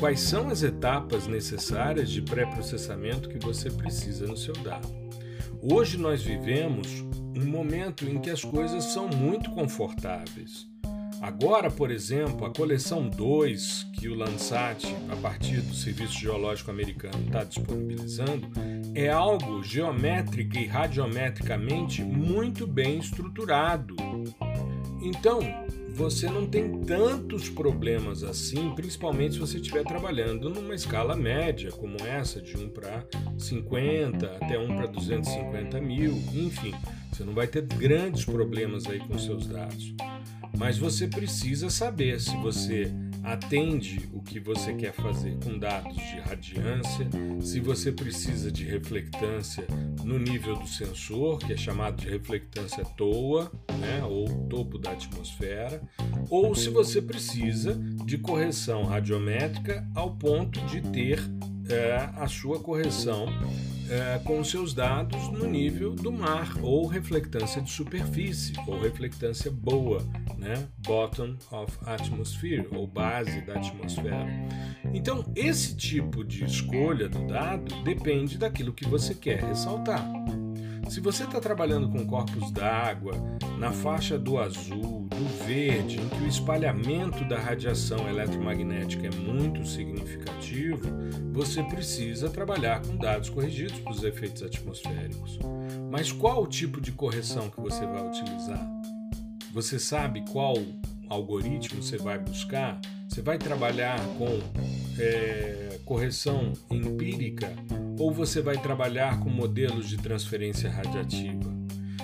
quais 0.00 0.20
são 0.20 0.48
as 0.48 0.64
etapas 0.64 1.28
necessárias 1.28 2.10
de 2.10 2.20
pré-processamento 2.20 3.28
que 3.28 3.38
você 3.38 3.70
precisa 3.70 4.26
no 4.26 4.36
seu 4.36 4.54
dado. 4.54 4.88
Hoje 5.62 5.96
nós 5.96 6.20
vivemos 6.20 7.04
um 7.36 7.46
momento 7.46 8.04
em 8.06 8.18
que 8.18 8.28
as 8.28 8.44
coisas 8.44 8.84
são 8.86 9.08
muito 9.08 9.50
confortáveis 9.52 10.68
Agora, 11.26 11.68
por 11.68 11.90
exemplo, 11.90 12.46
a 12.46 12.50
coleção 12.50 13.08
2 13.08 13.88
que 13.94 14.08
o 14.08 14.14
Landsat, 14.14 14.86
a 15.10 15.16
partir 15.16 15.60
do 15.60 15.74
Serviço 15.74 16.20
Geológico 16.20 16.70
Americano, 16.70 17.20
está 17.26 17.42
disponibilizando, 17.42 18.48
é 18.94 19.08
algo 19.08 19.60
geométrica 19.60 20.56
e 20.56 20.66
radiometricamente 20.66 22.04
muito 22.04 22.64
bem 22.64 22.98
estruturado. 22.98 23.96
Então, 25.02 25.40
você 25.96 26.30
não 26.30 26.46
tem 26.46 26.80
tantos 26.82 27.48
problemas 27.48 28.22
assim, 28.22 28.72
principalmente 28.76 29.34
se 29.34 29.40
você 29.40 29.56
estiver 29.56 29.82
trabalhando 29.82 30.48
numa 30.48 30.76
escala 30.76 31.16
média, 31.16 31.72
como 31.72 31.96
essa, 32.06 32.40
de 32.40 32.56
1 32.56 32.68
para 32.68 33.04
50 33.36 34.26
até 34.26 34.56
1 34.56 34.76
para 34.76 34.86
250 34.86 35.80
mil, 35.80 36.12
enfim, 36.32 36.72
você 37.10 37.24
não 37.24 37.34
vai 37.34 37.48
ter 37.48 37.62
grandes 37.62 38.24
problemas 38.24 38.86
aí 38.86 39.00
com 39.00 39.18
seus 39.18 39.48
dados. 39.48 39.92
Mas 40.56 40.78
você 40.78 41.06
precisa 41.06 41.68
saber 41.70 42.20
se 42.20 42.36
você 42.36 42.90
atende 43.22 44.08
o 44.12 44.22
que 44.22 44.38
você 44.38 44.72
quer 44.72 44.92
fazer 44.92 45.36
com 45.42 45.58
dados 45.58 45.96
de 45.96 46.20
radiância, 46.20 47.08
se 47.40 47.58
você 47.58 47.90
precisa 47.90 48.52
de 48.52 48.64
reflectância 48.64 49.66
no 50.04 50.16
nível 50.18 50.56
do 50.56 50.68
sensor, 50.68 51.38
que 51.38 51.52
é 51.52 51.56
chamado 51.56 51.96
de 51.96 52.08
reflectância 52.08 52.84
TOA, 52.84 53.50
né, 53.80 54.04
ou 54.04 54.28
topo 54.48 54.78
da 54.78 54.92
atmosfera, 54.92 55.82
ou 56.30 56.54
se 56.54 56.70
você 56.70 57.02
precisa 57.02 57.74
de 58.04 58.16
correção 58.16 58.84
radiométrica 58.84 59.86
ao 59.94 60.16
ponto 60.16 60.60
de 60.66 60.80
ter 60.80 61.20
é, 61.68 62.08
a 62.14 62.28
sua 62.28 62.60
correção 62.60 63.26
é, 63.90 64.18
com 64.24 64.42
seus 64.42 64.74
dados 64.74 65.28
no 65.28 65.46
nível 65.46 65.94
do 65.94 66.12
mar, 66.12 66.56
ou 66.62 66.86
reflectância 66.86 67.60
de 67.60 67.70
superfície, 67.70 68.54
ou 68.66 68.80
reflectância 68.80 69.50
boa, 69.50 70.02
né? 70.38 70.66
bottom 70.78 71.36
of 71.50 71.76
atmosphere, 71.84 72.66
ou 72.72 72.86
base 72.86 73.40
da 73.42 73.54
atmosfera. 73.54 74.26
Então, 74.92 75.24
esse 75.34 75.76
tipo 75.76 76.24
de 76.24 76.44
escolha 76.44 77.08
do 77.08 77.26
dado 77.26 77.82
depende 77.82 78.38
daquilo 78.38 78.72
que 78.72 78.86
você 78.86 79.14
quer 79.14 79.42
ressaltar. 79.42 80.06
Se 80.88 81.00
você 81.00 81.24
está 81.24 81.40
trabalhando 81.40 81.88
com 81.88 82.06
corpos 82.06 82.50
d'água 82.52 83.12
na 83.58 83.72
faixa 83.72 84.16
do 84.18 84.38
azul, 84.38 85.06
do 85.08 85.44
verde, 85.44 86.00
em 86.00 86.08
que 86.08 86.22
o 86.22 86.28
espalhamento 86.28 87.24
da 87.24 87.38
radiação 87.38 88.08
eletromagnética 88.08 89.08
é 89.08 89.10
muito 89.10 89.66
significativo, 89.66 90.88
você 91.32 91.62
precisa 91.62 92.30
trabalhar 92.30 92.80
com 92.82 92.96
dados 92.96 93.28
corrigidos 93.28 93.80
para 93.80 93.92
os 93.92 94.04
efeitos 94.04 94.42
atmosféricos. 94.42 95.38
Mas 95.90 96.12
qual 96.12 96.42
o 96.42 96.46
tipo 96.46 96.80
de 96.80 96.92
correção 96.92 97.50
que 97.50 97.60
você 97.60 97.84
vai 97.84 98.06
utilizar? 98.06 98.66
Você 99.52 99.78
sabe 99.78 100.24
qual 100.30 100.56
algoritmo 101.08 101.82
você 101.82 101.98
vai 101.98 102.18
buscar? 102.18 102.80
Você 103.08 103.22
vai 103.22 103.38
trabalhar 103.38 103.98
com 104.18 104.38
é, 104.98 105.75
correção 105.86 106.52
empírica 106.68 107.54
ou 107.96 108.10
você 108.10 108.42
vai 108.42 108.60
trabalhar 108.60 109.20
com 109.20 109.30
modelos 109.30 109.88
de 109.88 109.96
transferência 109.96 110.68
radiativa? 110.68 111.54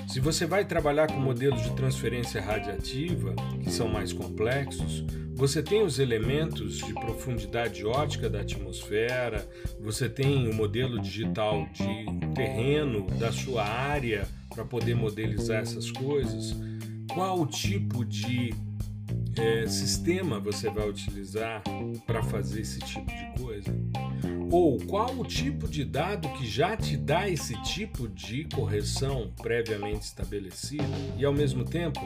Se 0.09 0.21
você 0.21 0.47
vai 0.47 0.65
trabalhar 0.65 1.09
com 1.09 1.19
modelos 1.19 1.63
de 1.63 1.75
transferência 1.75 2.41
radiativa, 2.41 3.35
que 3.63 3.71
são 3.73 3.89
mais 3.89 4.13
complexos, 4.13 5.05
você 5.35 5.63
tem 5.63 5.83
os 5.83 5.99
elementos 5.99 6.77
de 6.77 6.95
profundidade 6.95 7.85
ótica 7.85 8.31
da 8.31 8.43
atmosfera, 8.43 9.49
você 9.81 10.09
tem 10.09 10.49
o 10.49 10.55
modelo 10.55 11.01
digital 11.01 11.67
de 11.73 12.35
terreno 12.35 13.07
da 13.19 13.33
sua 13.33 13.65
área 13.65 14.29
para 14.49 14.65
poder 14.65 14.95
modelizar 14.95 15.61
essas 15.61 15.91
coisas. 15.91 16.55
Qual 17.13 17.41
o 17.41 17.47
tipo 17.47 18.05
de 18.05 18.55
é, 19.37 19.67
sistema 19.67 20.39
você 20.39 20.69
vai 20.71 20.89
utilizar 20.89 21.63
para 22.07 22.23
fazer 22.23 22.61
esse 22.61 22.79
tipo 22.81 23.07
de 23.07 23.43
coisa? 23.43 23.75
Ou 24.51 24.79
qual 24.81 25.19
o 25.19 25.25
tipo 25.25 25.67
de 25.67 25.85
dado 25.85 26.29
que 26.35 26.47
já 26.47 26.77
te 26.77 26.97
dá 26.97 27.29
esse 27.29 27.61
tipo 27.63 28.07
de 28.09 28.45
correção 28.45 29.33
previamente 29.41 30.03
estabelecida? 30.03 30.85
E 31.17 31.25
ao 31.25 31.33
mesmo 31.33 31.65
tempo, 31.65 32.01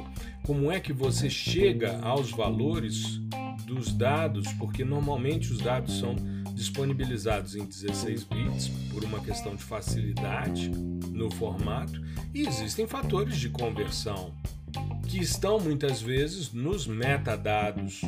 como 0.44 0.70
é 0.70 0.78
que 0.78 0.92
você 0.92 1.28
chega 1.28 1.98
aos 2.02 2.30
valores 2.30 3.18
dos 3.66 3.92
dados? 3.92 4.46
Porque 4.54 4.84
normalmente 4.84 5.50
os 5.52 5.58
dados 5.58 5.98
são 5.98 6.14
disponibilizados 6.54 7.56
em 7.56 7.64
16 7.64 8.24
bits 8.24 8.68
por 8.92 9.04
uma 9.04 9.20
questão 9.20 9.54
de 9.54 9.62
facilidade 9.62 10.70
no 10.70 11.30
formato 11.30 12.00
e 12.32 12.46
existem 12.46 12.86
fatores 12.86 13.36
de 13.36 13.50
conversão 13.50 14.32
que 15.06 15.18
estão 15.22 15.58
muitas 15.58 16.00
vezes 16.00 16.52
nos 16.52 16.86
metadados. 16.86 18.02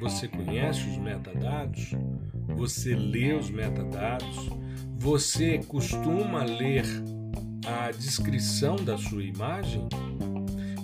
Você 0.00 0.28
conhece 0.28 0.80
os 0.88 0.96
metadados? 0.98 1.92
Você 2.56 2.94
lê 2.94 3.32
os 3.32 3.50
metadados? 3.50 4.48
Você 4.98 5.58
costuma 5.66 6.44
ler 6.44 6.84
a 7.66 7.90
descrição 7.90 8.76
da 8.76 8.98
sua 8.98 9.22
imagem? 9.22 9.88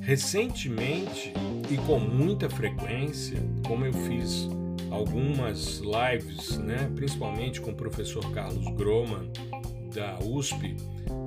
Recentemente 0.03 1.33
e 1.71 1.77
com 1.87 1.99
muita 1.99 2.49
frequência, 2.49 3.39
como 3.67 3.85
eu 3.85 3.93
fiz 3.93 4.49
algumas 4.91 5.81
lives, 5.81 6.57
né, 6.59 6.91
principalmente 6.95 7.61
com 7.61 7.73
o 7.73 7.75
professor 7.75 8.25
Carlos 8.33 8.67
Groman 8.75 9.31
da 9.95 10.19
USP, 10.25 10.77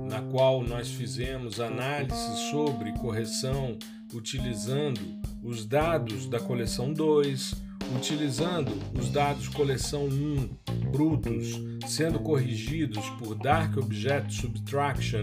na 0.08 0.20
qual 0.22 0.62
nós 0.62 0.88
fizemos 0.88 1.60
análise 1.60 2.50
sobre 2.50 2.92
correção 2.92 3.78
utilizando 4.12 5.00
os 5.42 5.66
dados 5.66 6.26
da 6.26 6.38
coleção 6.38 6.92
2, 6.92 7.54
utilizando 7.96 8.72
os 8.98 9.10
dados 9.10 9.48
coleção 9.48 10.06
1 10.06 10.90
brutos, 10.90 11.60
sendo 11.86 12.20
corrigidos 12.20 13.04
por 13.18 13.34
Dark 13.34 13.76
Object 13.76 14.34
Subtraction, 14.34 15.22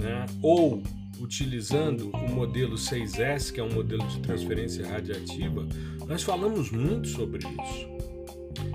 né? 0.00 0.26
ou 0.42 0.82
utilizando 1.20 2.10
o 2.10 2.30
modelo 2.30 2.76
6S, 2.76 3.52
que 3.52 3.60
é 3.60 3.62
um 3.62 3.72
modelo 3.72 4.06
de 4.08 4.20
transferência 4.20 4.86
radiativa, 4.86 5.66
nós 6.06 6.22
falamos 6.22 6.70
muito 6.70 7.08
sobre 7.08 7.40
isso. 7.46 8.00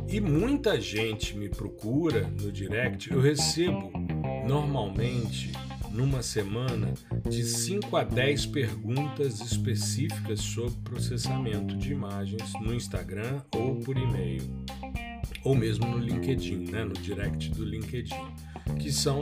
E 0.08 0.22
muita 0.22 0.80
gente 0.80 1.36
me 1.36 1.50
procura 1.50 2.28
no 2.40 2.52
direct, 2.52 3.12
eu 3.12 3.20
recebo 3.20 3.92
normalmente 4.48 5.52
numa 5.96 6.22
semana 6.22 6.94
de 7.28 7.44
5 7.44 7.96
a 7.96 8.04
10 8.04 8.48
perguntas 8.48 9.40
específicas 9.40 10.42
sobre 10.42 10.78
processamento 10.84 11.78
de 11.78 11.94
imagens 11.94 12.52
no 12.62 12.74
Instagram 12.74 13.42
ou 13.56 13.78
por 13.78 13.98
e-mail, 13.98 14.44
ou 15.44 15.56
mesmo 15.56 15.88
no 15.88 15.98
LinkedIn, 15.98 16.70
né, 16.70 16.84
no 16.84 16.94
direct 16.94 17.50
do 17.52 17.64
LinkedIn, 17.64 18.14
que 18.78 18.92
são 18.92 19.22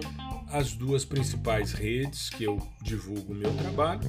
as 0.50 0.74
duas 0.74 1.06
principais 1.06 1.74
redes 1.74 2.30
que 2.30 2.44
eu 2.44 2.60
divulgo 2.82 3.34
o 3.34 3.36
meu 3.36 3.54
trabalho. 3.54 4.02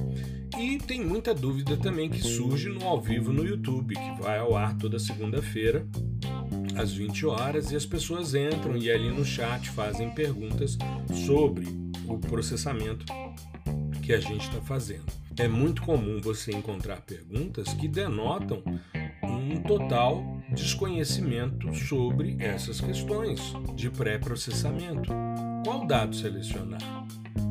E 0.59 0.77
tem 0.77 1.03
muita 1.03 1.33
dúvida 1.33 1.77
também 1.77 2.09
que 2.09 2.21
surge 2.21 2.69
no 2.69 2.83
ao 2.83 2.99
vivo 2.99 3.31
no 3.31 3.45
YouTube, 3.45 3.93
que 3.93 4.21
vai 4.21 4.39
ao 4.39 4.55
ar 4.55 4.75
toda 4.77 4.97
segunda-feira 4.97 5.87
às 6.75 6.91
20 6.91 7.25
horas 7.25 7.71
e 7.71 7.75
as 7.75 7.85
pessoas 7.85 8.35
entram 8.35 8.75
e 8.75 8.91
ali 8.91 9.09
no 9.09 9.23
chat 9.23 9.69
fazem 9.69 10.09
perguntas 10.09 10.77
sobre 11.25 11.84
o 12.07 12.17
processamento 12.17 13.05
que 14.01 14.13
a 14.13 14.19
gente 14.19 14.47
está 14.47 14.61
fazendo. 14.61 15.05
É 15.37 15.47
muito 15.47 15.81
comum 15.81 16.21
você 16.21 16.51
encontrar 16.51 17.01
perguntas 17.01 17.73
que 17.73 17.87
denotam 17.87 18.63
um 19.23 19.61
total 19.61 20.23
desconhecimento 20.53 21.73
sobre 21.75 22.37
essas 22.39 22.79
questões 22.79 23.41
de 23.75 23.89
pré-processamento. 23.89 25.11
Qual 25.65 25.85
dado 25.85 26.15
selecionar? 26.15 26.81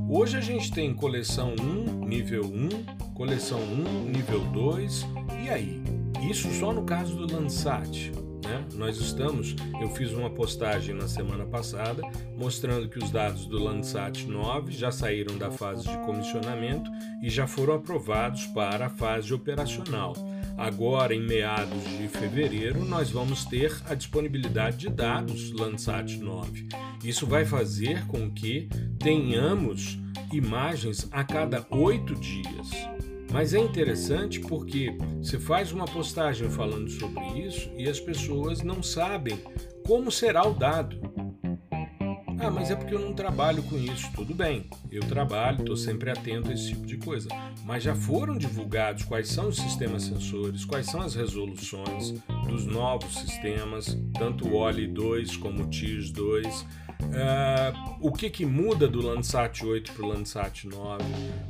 Hoje 0.08 0.36
a 0.36 0.40
gente 0.40 0.70
tem 0.70 0.94
coleção 0.94 1.54
1, 1.60 2.06
nível 2.06 2.44
1, 2.44 3.12
coleção 3.14 3.60
1, 3.60 4.10
nível 4.10 4.40
2, 4.52 5.06
e 5.44 5.50
aí? 5.50 5.82
Isso 6.30 6.50
só 6.54 6.72
no 6.72 6.84
caso 6.84 7.16
do 7.16 7.34
Landsat. 7.34 8.12
Né? 8.44 8.64
Nós 8.74 8.98
estamos, 8.98 9.56
eu 9.80 9.88
fiz 9.90 10.12
uma 10.12 10.30
postagem 10.30 10.94
na 10.94 11.08
semana 11.08 11.44
passada 11.44 12.02
mostrando 12.36 12.88
que 12.88 12.98
os 12.98 13.10
dados 13.10 13.46
do 13.46 13.62
Landsat 13.62 14.26
9 14.26 14.72
já 14.72 14.90
saíram 14.90 15.36
da 15.38 15.50
fase 15.50 15.88
de 15.88 15.96
comissionamento 16.04 16.90
e 17.22 17.30
já 17.30 17.46
foram 17.46 17.74
aprovados 17.74 18.46
para 18.48 18.86
a 18.86 18.90
fase 18.90 19.32
operacional. 19.32 20.14
Agora, 20.56 21.14
em 21.14 21.20
meados 21.20 21.82
de 21.98 22.06
fevereiro, 22.06 22.84
nós 22.84 23.10
vamos 23.10 23.44
ter 23.44 23.74
a 23.86 23.94
disponibilidade 23.94 24.76
de 24.76 24.88
dados 24.88 25.50
Landsat 25.52 26.16
9. 26.16 26.68
Isso 27.02 27.26
vai 27.26 27.44
fazer 27.44 28.06
com 28.06 28.30
que 28.30 28.68
tenhamos 28.98 29.98
imagens 30.32 31.08
a 31.10 31.24
cada 31.24 31.66
oito 31.70 32.14
dias. 32.14 32.93
Mas 33.34 33.52
é 33.52 33.58
interessante 33.58 34.38
porque 34.38 34.96
você 35.18 35.40
faz 35.40 35.72
uma 35.72 35.86
postagem 35.86 36.48
falando 36.48 36.88
sobre 36.88 37.20
isso 37.40 37.68
e 37.76 37.88
as 37.88 37.98
pessoas 37.98 38.62
não 38.62 38.80
sabem 38.80 39.42
como 39.84 40.08
será 40.08 40.46
o 40.46 40.54
dado. 40.54 41.00
Ah, 42.38 42.48
mas 42.48 42.70
é 42.70 42.76
porque 42.76 42.94
eu 42.94 43.00
não 43.00 43.12
trabalho 43.12 43.60
com 43.64 43.76
isso. 43.76 44.08
Tudo 44.14 44.32
bem, 44.32 44.70
eu 44.88 45.02
trabalho, 45.08 45.58
estou 45.58 45.76
sempre 45.76 46.10
atento 46.10 46.48
a 46.48 46.54
esse 46.54 46.68
tipo 46.68 46.86
de 46.86 46.96
coisa. 46.96 47.28
Mas 47.64 47.82
já 47.82 47.96
foram 47.96 48.38
divulgados 48.38 49.02
quais 49.02 49.26
são 49.26 49.48
os 49.48 49.56
sistemas 49.56 50.04
sensores, 50.04 50.64
quais 50.64 50.86
são 50.86 51.00
as 51.00 51.16
resoluções 51.16 52.12
dos 52.46 52.66
novos 52.66 53.14
sistemas, 53.18 53.98
tanto 54.16 54.46
o 54.46 54.54
OLI 54.54 54.86
2 54.86 55.38
como 55.38 55.64
o 55.64 55.68
TIRS 55.68 56.12
2 56.12 56.83
Uh, 57.02 57.96
o 58.00 58.12
que, 58.12 58.28
que 58.28 58.44
muda 58.44 58.88
do 58.88 59.00
Landsat 59.00 59.64
8 59.64 59.92
para 59.92 60.04
o 60.04 60.08
Landsat 60.08 60.66
9? 60.66 61.04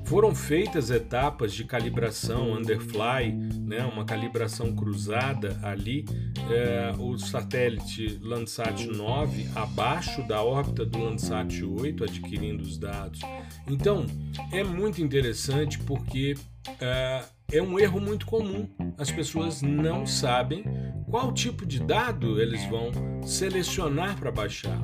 Foram 0.05 0.35
feitas 0.35 0.91
etapas 0.91 1.53
de 1.53 1.65
calibração 1.65 2.53
underfly, 2.53 3.33
né, 3.61 3.85
uma 3.85 4.05
calibração 4.05 4.75
cruzada 4.75 5.59
ali. 5.63 6.05
Uh, 6.39 7.03
o 7.03 7.19
satélite 7.19 8.19
Landsat 8.23 8.87
9 8.87 9.49
abaixo 9.55 10.27
da 10.27 10.43
órbita 10.43 10.85
do 10.85 10.99
Landsat 10.99 11.63
8, 11.63 12.05
adquirindo 12.05 12.63
os 12.63 12.79
dados. 12.79 13.21
Então 13.67 14.07
é 14.53 14.63
muito 14.63 15.03
interessante 15.03 15.79
porque 15.81 16.35
uh, 16.69 17.34
é 17.53 17.63
um 17.63 17.79
erro 17.79 18.01
muito 18.01 18.27
comum. 18.27 18.69
As 18.99 19.11
pessoas 19.11 19.63
não 19.63 20.07
sabem 20.07 20.65
qual 21.09 21.33
tipo 21.33 21.65
de 21.65 21.79
dado 21.81 22.41
eles 22.41 22.65
vão 22.67 22.91
selecionar 23.25 24.19
para 24.19 24.31
baixar. 24.31 24.81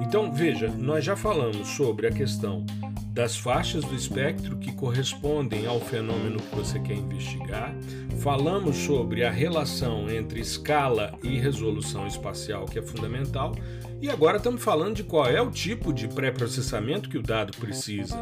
Então, 0.00 0.32
veja, 0.32 0.68
nós 0.68 1.04
já 1.04 1.16
falamos 1.16 1.68
sobre 1.68 2.06
a 2.06 2.12
questão 2.12 2.64
das 3.08 3.36
faixas 3.36 3.84
do 3.84 3.94
espectro 3.94 4.56
que 4.58 4.72
correspondem 4.72 5.66
ao 5.66 5.80
fenômeno 5.80 6.38
que 6.38 6.54
você 6.54 6.78
quer 6.80 6.94
investigar. 6.94 7.74
Falamos 8.20 8.76
sobre 8.76 9.24
a 9.24 9.30
relação 9.30 10.08
entre 10.10 10.40
escala 10.40 11.18
e 11.22 11.38
resolução 11.38 12.06
espacial, 12.06 12.66
que 12.66 12.78
é 12.78 12.82
fundamental. 12.82 13.54
E 14.00 14.10
agora 14.10 14.36
estamos 14.36 14.62
falando 14.62 14.96
de 14.96 15.04
qual 15.04 15.26
é 15.26 15.40
o 15.40 15.50
tipo 15.50 15.92
de 15.92 16.08
pré-processamento 16.08 17.08
que 17.08 17.18
o 17.18 17.22
dado 17.22 17.56
precisa, 17.56 18.16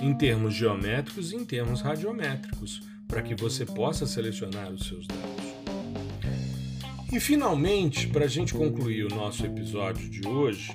em 0.00 0.12
termos 0.16 0.54
geométricos 0.54 1.32
e 1.32 1.36
em 1.36 1.44
termos 1.44 1.80
radiométricos 1.80 2.91
para 3.12 3.20
que 3.20 3.34
você 3.34 3.66
possa 3.66 4.06
selecionar 4.06 4.72
os 4.72 4.86
seus 4.86 5.06
dados. 5.06 5.52
E 7.12 7.20
finalmente, 7.20 8.08
para 8.08 8.24
a 8.24 8.28
gente 8.28 8.54
concluir 8.54 9.04
o 9.04 9.14
nosso 9.14 9.44
episódio 9.44 10.08
de 10.08 10.26
hoje, 10.26 10.74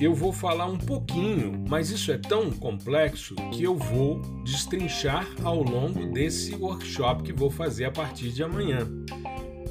eu 0.00 0.14
vou 0.14 0.32
falar 0.32 0.64
um 0.64 0.78
pouquinho, 0.78 1.62
mas 1.68 1.90
isso 1.90 2.10
é 2.10 2.16
tão 2.16 2.50
complexo 2.50 3.34
que 3.52 3.64
eu 3.64 3.76
vou 3.76 4.22
destrinchar 4.44 5.28
ao 5.44 5.62
longo 5.62 6.06
desse 6.06 6.54
workshop 6.54 7.22
que 7.22 7.34
vou 7.34 7.50
fazer 7.50 7.84
a 7.84 7.90
partir 7.90 8.30
de 8.30 8.42
amanhã. 8.42 8.88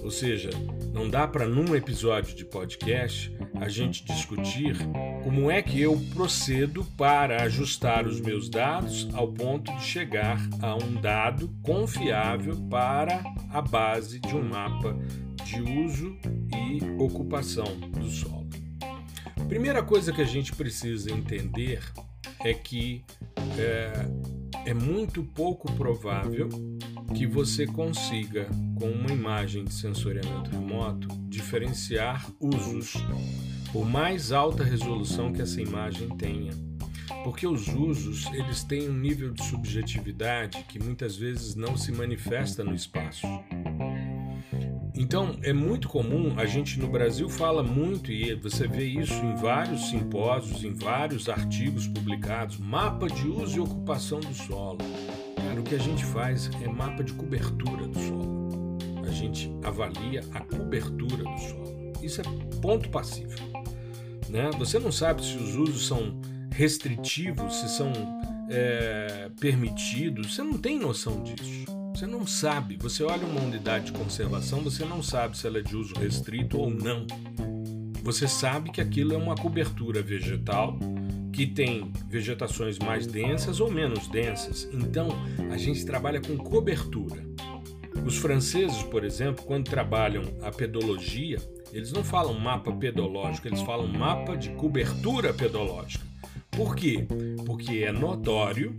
Ou 0.07 0.11
seja, 0.11 0.49
não 0.93 1.09
dá 1.09 1.27
para 1.27 1.45
num 1.45 1.75
episódio 1.75 2.33
de 2.33 2.45
podcast 2.45 3.29
a 3.59 3.67
gente 3.67 4.05
discutir 4.05 4.77
como 5.21 5.51
é 5.51 5.61
que 5.61 5.81
eu 5.81 6.01
procedo 6.13 6.85
para 6.95 7.43
ajustar 7.43 8.07
os 8.07 8.21
meus 8.21 8.47
dados 8.47 9.09
ao 9.13 9.27
ponto 9.27 9.69
de 9.75 9.83
chegar 9.83 10.39
a 10.61 10.77
um 10.77 10.93
dado 11.01 11.53
confiável 11.61 12.55
para 12.69 13.21
a 13.51 13.61
base 13.61 14.21
de 14.21 14.33
um 14.33 14.47
mapa 14.47 14.97
de 15.43 15.59
uso 15.59 16.17
e 16.55 16.81
ocupação 17.03 17.77
do 17.91 18.09
solo. 18.09 18.47
Primeira 19.49 19.83
coisa 19.83 20.13
que 20.13 20.21
a 20.21 20.25
gente 20.25 20.55
precisa 20.55 21.11
entender 21.11 21.83
é 22.45 22.53
que 22.53 23.03
é, 23.59 24.69
é 24.69 24.73
muito 24.73 25.21
pouco 25.21 25.69
provável 25.73 26.47
que 27.13 27.25
você 27.25 27.65
consiga, 27.65 28.47
com 28.75 28.89
uma 28.89 29.11
imagem 29.11 29.63
de 29.63 29.73
sensoriamento 29.73 30.51
remoto, 30.51 31.07
diferenciar 31.27 32.29
usos, 32.39 32.93
por 33.71 33.85
mais 33.85 34.31
alta 34.31 34.63
resolução 34.63 35.31
que 35.31 35.41
essa 35.41 35.61
imagem 35.61 36.09
tenha. 36.17 36.51
Porque 37.23 37.47
os 37.47 37.67
usos, 37.67 38.25
eles 38.33 38.63
têm 38.63 38.89
um 38.89 38.97
nível 38.97 39.31
de 39.31 39.43
subjetividade 39.43 40.63
que 40.67 40.79
muitas 40.79 41.15
vezes 41.15 41.55
não 41.55 41.75
se 41.75 41.91
manifesta 41.91 42.63
no 42.63 42.73
espaço. 42.73 43.27
Então, 44.95 45.37
é 45.43 45.53
muito 45.53 45.87
comum, 45.87 46.33
a 46.37 46.45
gente 46.45 46.79
no 46.79 46.87
Brasil 46.87 47.29
fala 47.29 47.61
muito, 47.61 48.11
e 48.11 48.33
você 48.33 48.67
vê 48.67 48.85
isso 48.85 49.13
em 49.13 49.35
vários 49.35 49.89
simpósios, 49.89 50.63
em 50.63 50.73
vários 50.73 51.29
artigos 51.29 51.87
publicados, 51.87 52.57
mapa 52.57 53.07
de 53.07 53.27
uso 53.27 53.57
e 53.57 53.59
ocupação 53.59 54.19
do 54.19 54.33
solo. 54.33 54.79
O 55.59 55.63
que 55.63 55.75
a 55.75 55.79
gente 55.79 56.05
faz 56.05 56.49
é 56.61 56.67
mapa 56.67 57.03
de 57.03 57.13
cobertura 57.13 57.87
do 57.87 57.99
solo. 57.99 58.77
A 59.07 59.11
gente 59.11 59.51
avalia 59.63 60.23
a 60.33 60.41
cobertura 60.41 61.23
do 61.23 61.39
solo. 61.39 61.93
Isso 62.01 62.21
é 62.21 62.23
ponto 62.61 62.89
passivo. 62.89 63.35
Né? 64.29 64.49
Você 64.57 64.77
não 64.79 64.91
sabe 64.91 65.25
se 65.25 65.35
os 65.37 65.55
usos 65.55 65.87
são 65.87 66.19
restritivos, 66.51 67.55
se 67.55 67.69
são 67.69 67.91
é, 68.49 69.29
permitidos, 69.39 70.35
você 70.35 70.43
não 70.43 70.57
tem 70.57 70.79
noção 70.79 71.23
disso. 71.23 71.65
Você 71.93 72.05
não 72.05 72.27
sabe. 72.27 72.77
Você 72.77 73.03
olha 73.03 73.25
uma 73.25 73.41
unidade 73.41 73.85
de 73.85 73.91
conservação, 73.93 74.61
você 74.61 74.85
não 74.85 75.01
sabe 75.01 75.37
se 75.37 75.47
ela 75.47 75.57
é 75.59 75.61
de 75.61 75.75
uso 75.75 75.95
restrito 75.95 76.59
ou 76.59 76.69
não. 76.69 77.07
Você 78.03 78.27
sabe 78.27 78.71
que 78.71 78.79
aquilo 78.79 79.13
é 79.13 79.17
uma 79.17 79.35
cobertura 79.35 80.01
vegetal 80.01 80.77
que 81.37 81.45
tem 81.45 81.91
vegetações 82.09 82.79
mais 82.79 83.05
densas 83.05 83.59
ou 83.59 83.69
menos 83.69 84.07
densas. 84.07 84.67
Então, 84.73 85.09
a 85.51 85.55
gente 85.55 85.85
trabalha 85.85 86.19
com 86.19 86.35
cobertura. 86.35 87.23
Os 88.03 88.17
franceses, 88.17 88.81
por 88.81 89.03
exemplo, 89.03 89.45
quando 89.45 89.69
trabalham 89.69 90.23
a 90.41 90.49
pedologia, 90.49 91.37
eles 91.71 91.91
não 91.91 92.03
falam 92.03 92.33
mapa 92.39 92.71
pedológico, 92.71 93.47
eles 93.47 93.61
falam 93.61 93.87
mapa 93.87 94.35
de 94.35 94.49
cobertura 94.53 95.31
pedológica. 95.31 96.03
Por 96.49 96.75
quê? 96.75 97.05
Porque 97.45 97.83
é 97.83 97.91
notório 97.91 98.75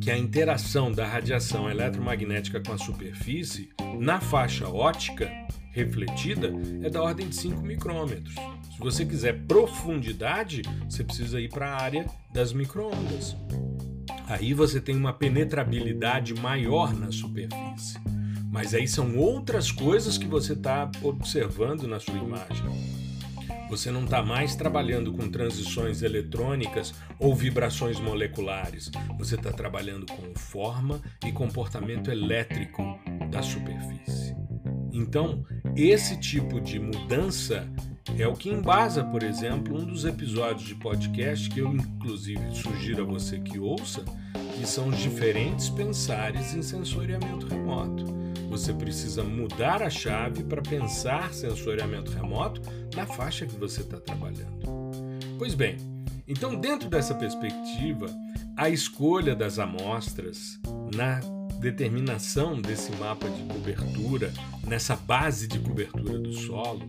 que 0.00 0.10
a 0.10 0.18
interação 0.18 0.90
da 0.90 1.06
radiação 1.06 1.70
eletromagnética 1.70 2.60
com 2.60 2.72
a 2.72 2.78
superfície 2.78 3.68
na 4.00 4.20
faixa 4.20 4.68
ótica 4.68 5.30
refletida 5.78 6.52
é 6.82 6.90
da 6.90 7.02
ordem 7.02 7.28
de 7.28 7.36
5 7.36 7.62
micrômetros. 7.62 8.34
Se 8.34 8.78
você 8.78 9.04
quiser 9.04 9.44
profundidade, 9.46 10.62
você 10.88 11.04
precisa 11.04 11.40
ir 11.40 11.48
para 11.48 11.68
a 11.68 11.80
área 11.80 12.06
das 12.32 12.52
microondas. 12.52 13.36
Aí 14.26 14.52
você 14.52 14.80
tem 14.80 14.96
uma 14.96 15.12
penetrabilidade 15.12 16.34
maior 16.34 16.92
na 16.92 17.12
superfície. 17.12 17.98
Mas 18.50 18.74
aí 18.74 18.88
são 18.88 19.16
outras 19.16 19.70
coisas 19.70 20.18
que 20.18 20.26
você 20.26 20.54
está 20.54 20.90
observando 21.02 21.86
na 21.86 22.00
sua 22.00 22.16
imagem. 22.16 22.66
Você 23.70 23.90
não 23.90 24.04
está 24.04 24.22
mais 24.22 24.56
trabalhando 24.56 25.12
com 25.12 25.30
transições 25.30 26.02
eletrônicas 26.02 26.94
ou 27.18 27.34
vibrações 27.34 28.00
moleculares. 28.00 28.90
Você 29.18 29.34
está 29.34 29.52
trabalhando 29.52 30.06
com 30.06 30.34
forma 30.34 31.00
e 31.26 31.30
comportamento 31.30 32.10
elétrico 32.10 32.82
da 33.30 33.42
superfície. 33.42 34.34
Então, 34.92 35.44
esse 35.84 36.18
tipo 36.18 36.60
de 36.60 36.78
mudança 36.78 37.68
é 38.18 38.26
o 38.26 38.34
que 38.34 38.48
embasa, 38.48 39.04
por 39.04 39.22
exemplo, 39.22 39.76
um 39.76 39.84
dos 39.84 40.04
episódios 40.04 40.66
de 40.66 40.74
podcast 40.74 41.48
que 41.50 41.60
eu, 41.60 41.72
inclusive, 41.72 42.54
sugiro 42.54 43.02
a 43.02 43.06
você 43.06 43.38
que 43.38 43.58
ouça, 43.58 44.04
que 44.56 44.66
são 44.66 44.88
os 44.88 44.98
diferentes 44.98 45.68
pensares 45.68 46.54
em 46.54 46.62
sensoriamento 46.62 47.46
remoto. 47.46 48.04
Você 48.50 48.72
precisa 48.72 49.22
mudar 49.22 49.82
a 49.82 49.90
chave 49.90 50.42
para 50.42 50.62
pensar 50.62 51.32
sensoriamento 51.32 52.10
remoto 52.10 52.62
na 52.96 53.06
faixa 53.06 53.46
que 53.46 53.56
você 53.56 53.82
está 53.82 54.00
trabalhando. 54.00 54.66
Pois 55.38 55.54
bem, 55.54 55.76
então, 56.26 56.54
dentro 56.54 56.90
dessa 56.90 57.14
perspectiva, 57.14 58.06
a 58.56 58.68
escolha 58.68 59.36
das 59.36 59.58
amostras 59.58 60.58
na 60.94 61.20
determinação 61.58 62.60
desse 62.60 62.92
mapa 62.96 63.28
de 63.28 63.42
cobertura, 63.42 64.32
nessa 64.66 64.96
base 64.96 65.48
de 65.48 65.58
cobertura 65.58 66.18
do 66.18 66.32
solo, 66.32 66.88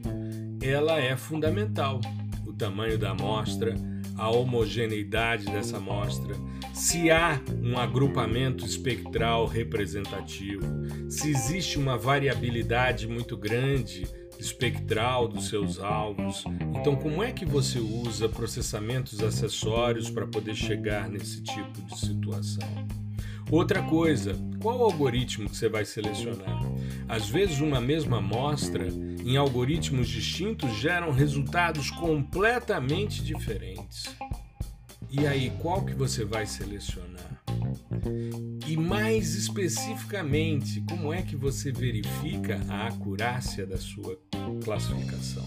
ela 0.62 1.00
é 1.00 1.16
fundamental. 1.18 2.00
O 2.46 2.54
tamanho 2.54 2.98
da 2.98 3.12
amostra, 3.12 3.76
a 4.16 4.30
homogeneidade 4.30 5.46
dessa 5.46 5.78
amostra, 5.78 6.36
se 6.74 7.10
há 7.10 7.42
um 7.64 7.78
agrupamento 7.78 8.66
espectral 8.66 9.46
representativo, 9.46 10.66
se 11.10 11.30
existe 11.30 11.78
uma 11.78 11.98
variabilidade 11.98 13.08
muito 13.08 13.36
grande 13.36 14.08
espectral 14.40 15.28
dos 15.28 15.50
seus 15.50 15.80
alvos. 15.80 16.46
Então, 16.80 16.96
como 16.96 17.22
é 17.22 17.32
que 17.32 17.46
você 17.46 17.80
usa 17.80 18.30
processamentos 18.30 19.22
acessórios 19.22 20.10
para 20.10 20.26
poder 20.26 20.56
chegar 20.56 21.10
nesse 21.10 21.42
tipo 21.42 21.82
de 21.82 22.00
situação? 22.00 22.88
Outra 23.52 23.82
coisa, 23.82 24.36
qual 24.62 24.84
algoritmo 24.84 25.50
que 25.50 25.58
você 25.58 25.68
vai 25.68 25.84
selecionar? 25.84 26.62
Às 27.08 27.28
vezes, 27.28 27.60
uma 27.60 27.82
mesma 27.82 28.18
amostra 28.18 28.88
em 28.88 29.38
algoritmos 29.38 30.08
distintos 30.08 30.72
geram 30.78 31.12
resultados 31.12 31.90
completamente 31.90 33.24
diferentes. 33.24 34.16
E 35.10 35.26
aí, 35.26 35.52
qual 35.60 35.84
que 35.84 35.96
você 35.96 36.24
vai 36.24 36.46
selecionar? 36.46 37.44
E 38.68 38.78
mais 38.78 39.34
especificamente, 39.34 40.82
como 40.88 41.12
é 41.12 41.24
que 41.24 41.36
você 41.36 41.72
verifica 41.72 42.62
a 42.70 42.88
acurácia 42.88 43.66
da 43.66 43.78
sua 43.78 44.16
classificação? 44.64 45.44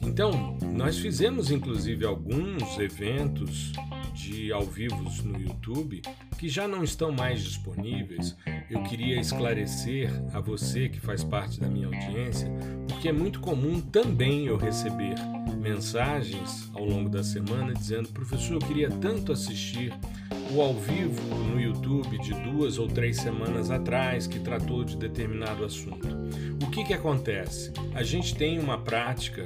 Então, 0.00 0.56
nós 0.72 0.98
fizemos 0.98 1.50
inclusive 1.50 2.06
alguns 2.06 2.78
eventos 2.78 3.72
de 4.20 4.52
ao 4.52 4.62
vivo 4.62 5.02
no 5.24 5.40
YouTube 5.40 6.02
que 6.38 6.48
já 6.48 6.68
não 6.68 6.84
estão 6.84 7.10
mais 7.10 7.42
disponíveis. 7.42 8.36
Eu 8.70 8.82
queria 8.82 9.20
esclarecer 9.20 10.10
a 10.32 10.40
você 10.40 10.88
que 10.88 11.00
faz 11.00 11.24
parte 11.24 11.60
da 11.60 11.68
minha 11.68 11.86
audiência, 11.86 12.50
porque 12.88 13.08
é 13.08 13.12
muito 13.12 13.40
comum 13.40 13.80
também 13.80 14.46
eu 14.46 14.56
receber 14.56 15.14
mensagens 15.60 16.70
ao 16.74 16.84
longo 16.84 17.08
da 17.08 17.22
semana 17.22 17.72
dizendo: 17.72 18.08
professor, 18.10 18.54
eu 18.54 18.60
queria 18.60 18.90
tanto 18.90 19.32
assistir 19.32 19.92
o 20.52 20.60
ao 20.60 20.74
vivo 20.74 21.22
no 21.44 21.60
YouTube 21.60 22.18
de 22.18 22.32
duas 22.42 22.78
ou 22.78 22.88
três 22.88 23.18
semanas 23.18 23.70
atrás 23.70 24.26
que 24.26 24.40
tratou 24.40 24.84
de 24.84 24.96
determinado 24.96 25.64
assunto. 25.64 26.08
O 26.62 26.70
que, 26.70 26.84
que 26.84 26.94
acontece? 26.94 27.72
A 27.94 28.02
gente 28.02 28.34
tem 28.34 28.58
uma 28.58 28.78
prática 28.78 29.44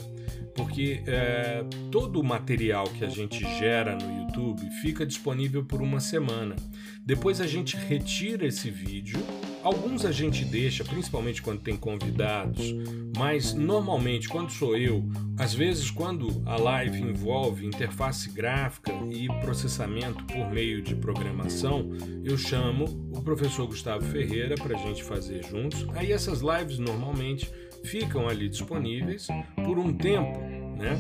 porque 0.55 1.03
é, 1.07 1.65
todo 1.91 2.21
o 2.21 2.25
material 2.25 2.85
que 2.85 3.05
a 3.05 3.09
gente 3.09 3.41
gera 3.59 3.97
no 3.97 4.23
YouTube 4.23 4.63
fica 4.81 5.05
disponível 5.05 5.65
por 5.65 5.83
uma 5.83 6.01
semana. 6.01 6.57
Depois 7.05 7.41
a 7.41 7.47
gente 7.47 7.77
retira 7.77 8.47
esse 8.47 8.71
vídeo. 8.71 9.19
Alguns 9.63 10.05
a 10.05 10.13
gente 10.13 10.45
deixa, 10.45 10.85
principalmente 10.85 11.41
quando 11.43 11.61
tem 11.61 11.77
convidados, 11.77 12.75
mas 13.17 13.55
normalmente 13.55 14.29
quando 14.29 14.51
sou 14.51 14.77
eu, 14.77 15.05
às 15.39 15.55
vezes 15.55 15.91
quando 15.91 16.43
a 16.47 16.57
live 16.57 17.01
envolve 17.01 17.67
interface 17.67 18.31
gráfica 18.31 18.93
e 19.11 19.27
processamento 19.41 20.25
por 20.25 20.51
meio 20.51 20.83
de 20.83 20.95
programação, 20.95 21.91
eu 22.23 22.37
chamo 22.37 22.85
o 23.15 23.23
professor 23.23 23.67
Gustavo 23.67 24.05
Ferreira 24.05 24.55
para 24.55 24.77
a 24.77 24.81
gente 24.81 25.03
fazer 25.03 25.43
juntos. 25.45 25.87
Aí 25.95 26.13
essas 26.13 26.41
lives 26.41 26.79
normalmente 26.79 27.51
ficam 27.85 28.29
ali 28.29 28.49
disponíveis 28.49 29.29
por 29.65 29.79
um 29.79 29.93
tempo, 29.93 30.39
né? 30.77 30.99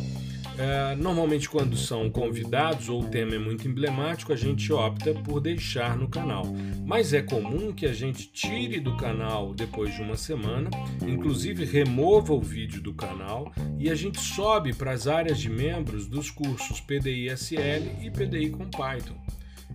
É, 0.57 0.95
normalmente, 0.95 1.49
quando 1.51 1.76
são 1.76 2.09
convidados 2.09 2.89
ou 2.89 3.03
o 3.03 3.09
tema 3.09 3.35
é 3.35 3.39
muito 3.39 3.66
emblemático, 3.66 4.32
a 4.32 4.37
gente 4.37 4.72
opta 4.72 5.12
por 5.12 5.41
deixar 5.41 5.97
no 5.97 6.09
canal. 6.09 6.45
Mas 6.87 7.12
é 7.12 7.20
comum 7.20 7.72
que 7.72 7.87
a 7.87 7.93
gente 7.93 8.28
tire 8.28 8.78
do 8.78 8.97
canal 8.97 9.53
depois 9.53 9.93
de 9.95 10.03
uma 10.03 10.16
semana, 10.16 10.70
inclusive 11.03 11.64
remova 11.64 12.32
o 12.32 12.41
vídeo 12.41 12.80
do 12.80 12.95
canal 12.95 13.53
e 13.78 13.91
a 13.91 13.97
gente 13.97 14.20
sobe 14.20 14.72
para 14.72 14.93
as 14.93 15.09
áreas 15.09 15.41
de 15.41 15.51
membros 15.51 16.07
dos 16.07 16.30
cursos 16.30 16.80
PDI 16.80 17.30
SL 17.30 18.03
e 18.03 18.11
PDI 18.11 18.51
com 18.51 18.70
Python. 18.70 19.16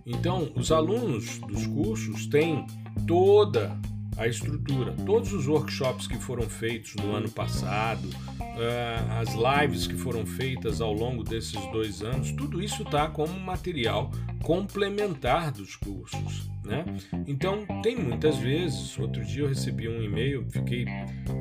Então, 0.06 0.50
os 0.56 0.72
alunos 0.72 1.38
dos 1.40 1.66
cursos 1.66 2.26
têm 2.26 2.64
toda 3.06 3.78
a 4.20 4.28
estrutura. 4.28 4.92
Todos 5.06 5.32
os 5.32 5.48
workshops 5.48 6.06
que 6.06 6.18
foram 6.18 6.42
feitos 6.42 6.94
no 6.96 7.14
ano 7.14 7.30
passado, 7.30 8.06
uh, 8.06 9.18
as 9.18 9.30
lives 9.34 9.86
que 9.86 9.96
foram 9.96 10.26
feitas 10.26 10.82
ao 10.82 10.92
longo 10.92 11.24
desses 11.24 11.58
dois 11.72 12.02
anos, 12.02 12.30
tudo 12.32 12.62
isso 12.62 12.82
está 12.82 13.08
como 13.08 13.40
material 13.40 14.10
complementar 14.42 15.50
dos 15.50 15.74
cursos. 15.74 16.50
Né? 16.62 16.84
Então, 17.26 17.64
tem 17.82 17.96
muitas 17.96 18.36
vezes. 18.36 18.98
Outro 18.98 19.24
dia 19.24 19.44
eu 19.44 19.48
recebi 19.48 19.88
um 19.88 20.02
e-mail, 20.02 20.46
fiquei 20.50 20.84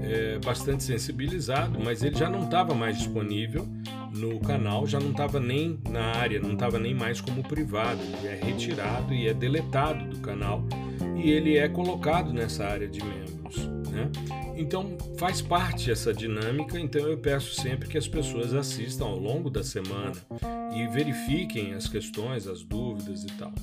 é, 0.04 0.40
bastante 0.44 0.84
sensibilizado, 0.84 1.78
mas 1.84 2.02
ele 2.02 2.16
já 2.16 2.30
não 2.30 2.46
estava 2.46 2.74
mais 2.74 2.98
disponível 2.98 3.68
no 4.16 4.40
canal, 4.40 4.88
já 4.88 5.00
não 5.00 5.12
estava 5.12 5.40
nem 5.40 5.80
na 5.90 6.16
área, 6.16 6.40
não 6.40 6.54
estava 6.54 6.80
nem 6.80 6.94
mais 6.94 7.20
como 7.20 7.44
privado. 7.44 8.00
Ele 8.02 8.28
é 8.28 8.40
retirado 8.42 9.14
e 9.14 9.28
é 9.28 9.34
deletado 9.34 10.06
do 10.06 10.20
canal 10.20 10.64
e 11.22 11.30
ele 11.30 11.58
é 11.58 11.68
colocado 11.68 12.32
nessa 12.34 12.66
área 12.66 12.88
de 12.88 13.04
membros. 13.04 13.68
Né? 13.90 14.10
Então 14.56 14.98
faz 15.18 15.42
parte 15.42 15.92
essa 15.92 16.14
dinâmica, 16.14 16.80
então 16.80 17.02
eu 17.08 17.18
peço 17.18 17.60
sempre 17.60 17.88
que 17.88 17.98
as 17.98 18.08
pessoas 18.08 18.54
assistam 18.54 19.06
ao 19.06 19.18
longo 19.18 19.50
da 19.50 19.64
semana 19.64 20.14
e 20.76 20.88
verifiquem 20.88 21.74
as 21.74 21.88
questões, 21.88 22.48
as 22.48 22.64
dúvidas 22.64 23.24
e 23.24 23.28
tal. 23.38 23.54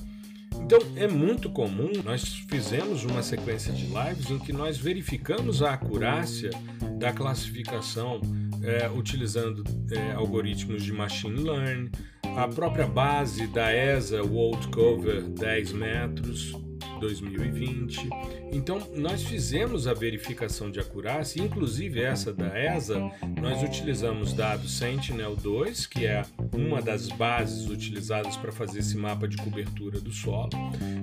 Então 0.59 0.79
é 0.95 1.07
muito 1.07 1.49
comum, 1.49 1.91
nós 2.03 2.23
fizemos 2.49 3.05
uma 3.05 3.21
sequência 3.21 3.71
de 3.71 3.85
lives 3.85 4.29
em 4.29 4.39
que 4.39 4.51
nós 4.51 4.77
verificamos 4.77 5.61
a 5.61 5.73
acurácia 5.73 6.49
da 6.97 7.13
classificação 7.13 8.19
é, 8.63 8.89
utilizando 8.89 9.63
é, 9.91 10.13
algoritmos 10.13 10.83
de 10.83 10.91
machine 10.91 11.39
learning, 11.41 11.91
a 12.35 12.47
própria 12.47 12.87
base 12.87 13.47
da 13.47 13.73
ESA 13.73 14.23
World 14.23 14.67
Cover 14.69 15.21
10 15.23 15.71
metros, 15.73 16.53
2020. 16.99 18.09
Então, 18.51 18.79
nós 18.95 19.23
fizemos 19.23 19.87
a 19.87 19.93
verificação 19.93 20.69
de 20.71 20.79
acurácia, 20.79 21.41
inclusive 21.41 22.01
essa 22.01 22.33
da 22.33 22.57
ESA, 22.57 22.99
nós 23.41 23.63
utilizamos 23.63 24.33
dados 24.33 24.77
Sentinel-2, 24.77 25.87
que 25.87 26.05
é 26.05 26.23
uma 26.53 26.81
das 26.81 27.07
bases 27.09 27.69
utilizadas 27.69 28.35
para 28.37 28.51
fazer 28.51 28.79
esse 28.79 28.97
mapa 28.97 29.27
de 29.27 29.37
cobertura 29.37 29.99
do 29.99 30.11
solo, 30.11 30.49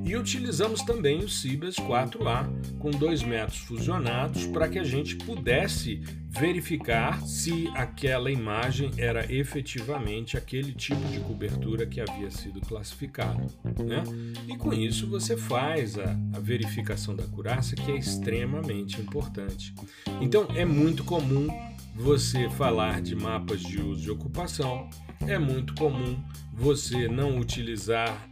e 0.04 0.16
utilizamos 0.16 0.82
também 0.82 1.18
o 1.18 1.28
Cibers 1.28 1.76
4A, 1.76 2.48
com 2.78 2.90
dois 2.90 3.22
métodos 3.22 3.58
fusionados, 3.58 4.46
para 4.46 4.68
que 4.68 4.78
a 4.78 4.84
gente 4.84 5.16
pudesse 5.16 6.02
verificar 6.38 7.20
se 7.22 7.68
aquela 7.74 8.30
imagem 8.30 8.90
era 8.96 9.32
efetivamente 9.32 10.36
aquele 10.36 10.72
tipo 10.72 11.00
de 11.08 11.20
cobertura 11.20 11.86
que 11.86 12.00
havia 12.00 12.30
sido 12.30 12.60
classificado. 12.60 13.46
Né? 13.64 14.02
E 14.48 14.56
com 14.56 14.72
isso 14.72 15.06
você 15.06 15.36
faz 15.36 15.98
a, 15.98 16.16
a 16.34 16.40
verificação 16.40 17.14
da 17.14 17.24
acurácia, 17.24 17.76
que 17.76 17.90
é 17.90 17.96
extremamente 17.96 19.00
importante. 19.00 19.74
Então 20.20 20.46
é 20.54 20.64
muito 20.64 21.04
comum 21.04 21.48
você 21.94 22.50
falar 22.50 23.00
de 23.00 23.14
mapas 23.14 23.60
de 23.60 23.80
uso 23.80 24.02
de 24.02 24.10
ocupação, 24.10 24.90
é 25.20 25.38
muito 25.38 25.74
comum 25.74 26.20
você 26.52 27.06
não 27.08 27.38
utilizar 27.38 28.28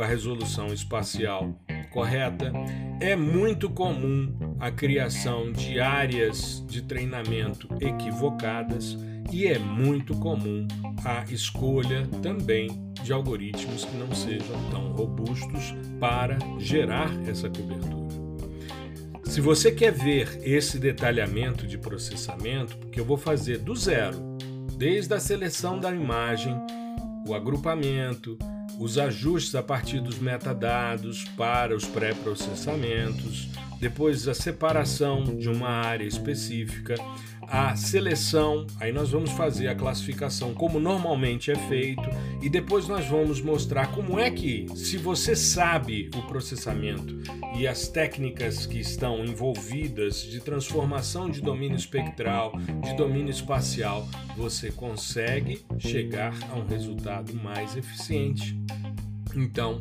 a 0.00 0.06
resolução 0.06 0.68
espacial 0.68 1.58
correta, 1.90 2.52
é 3.00 3.14
muito 3.14 3.70
comum 3.70 4.34
a 4.58 4.70
criação 4.70 5.52
de 5.52 5.78
áreas 5.78 6.64
de 6.66 6.82
treinamento 6.82 7.68
equivocadas 7.80 8.98
e 9.32 9.46
é 9.46 9.58
muito 9.58 10.14
comum 10.16 10.66
a 11.04 11.24
escolha 11.32 12.06
também 12.22 12.68
de 13.02 13.12
algoritmos 13.12 13.84
que 13.84 13.96
não 13.96 14.12
sejam 14.14 14.56
tão 14.70 14.92
robustos 14.92 15.74
para 16.00 16.38
gerar 16.58 17.10
essa 17.28 17.48
cobertura. 17.48 17.94
Se 19.24 19.40
você 19.40 19.72
quer 19.72 19.92
ver 19.92 20.40
esse 20.42 20.78
detalhamento 20.78 21.66
de 21.66 21.78
processamento, 21.78 22.76
porque 22.76 23.00
eu 23.00 23.04
vou 23.04 23.16
fazer 23.16 23.58
do 23.58 23.74
zero, 23.74 24.16
desde 24.76 25.14
a 25.14 25.20
seleção 25.20 25.78
da 25.78 25.90
imagem, 25.90 26.54
o 27.26 27.34
agrupamento, 27.34 28.38
os 28.78 28.98
ajustes 28.98 29.54
a 29.54 29.62
partir 29.62 30.00
dos 30.00 30.18
metadados 30.18 31.24
para 31.36 31.74
os 31.74 31.84
pré-processamentos, 31.84 33.48
depois 33.80 34.26
a 34.28 34.34
separação 34.34 35.24
de 35.24 35.48
uma 35.48 35.68
área 35.68 36.06
específica, 36.06 36.94
a 37.48 37.76
seleção, 37.76 38.66
aí 38.80 38.92
nós 38.92 39.10
vamos 39.10 39.30
fazer 39.30 39.68
a 39.68 39.74
classificação 39.74 40.54
como 40.54 40.78
normalmente 40.78 41.50
é 41.50 41.56
feito 41.68 42.02
e 42.42 42.48
depois 42.48 42.88
nós 42.88 43.06
vamos 43.06 43.40
mostrar 43.40 43.88
como 43.92 44.18
é 44.18 44.30
que, 44.30 44.66
se 44.74 44.96
você 44.96 45.34
sabe 45.34 46.10
o 46.16 46.22
processamento 46.22 47.22
e 47.56 47.66
as 47.66 47.88
técnicas 47.88 48.66
que 48.66 48.78
estão 48.78 49.24
envolvidas 49.24 50.22
de 50.22 50.40
transformação 50.40 51.30
de 51.30 51.40
domínio 51.40 51.76
espectral, 51.76 52.52
de 52.82 52.94
domínio 52.96 53.30
espacial, 53.30 54.06
você 54.36 54.70
consegue 54.70 55.64
chegar 55.78 56.34
a 56.50 56.56
um 56.56 56.66
resultado 56.66 57.34
mais 57.34 57.76
eficiente. 57.76 58.56
Então, 59.36 59.80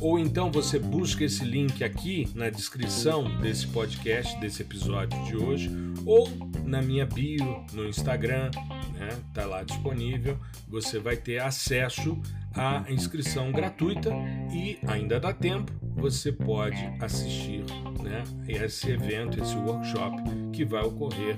ou 0.00 0.18
então 0.18 0.50
você 0.50 0.78
busca 0.78 1.24
esse 1.24 1.44
link 1.44 1.82
aqui 1.82 2.28
na 2.34 2.50
descrição 2.50 3.40
desse 3.40 3.66
podcast, 3.66 4.38
desse 4.38 4.62
episódio 4.62 5.22
de 5.24 5.36
hoje, 5.36 5.70
ou 6.04 6.28
na 6.64 6.82
minha 6.82 7.06
bio 7.06 7.64
no 7.72 7.88
Instagram, 7.88 8.50
né? 8.94 9.08
Tá 9.32 9.46
lá 9.46 9.62
disponível. 9.62 10.38
Você 10.68 10.98
vai 10.98 11.16
ter 11.16 11.40
acesso 11.40 12.20
à 12.54 12.84
inscrição 12.88 13.50
gratuita 13.52 14.10
e 14.52 14.78
ainda 14.86 15.18
dá 15.18 15.32
tempo. 15.32 15.72
Você 15.96 16.30
pode 16.30 16.84
assistir, 17.00 17.64
né? 18.02 18.22
Esse 18.46 18.90
evento, 18.90 19.40
esse 19.42 19.56
workshop 19.56 20.22
que 20.52 20.64
vai 20.64 20.82
ocorrer 20.82 21.36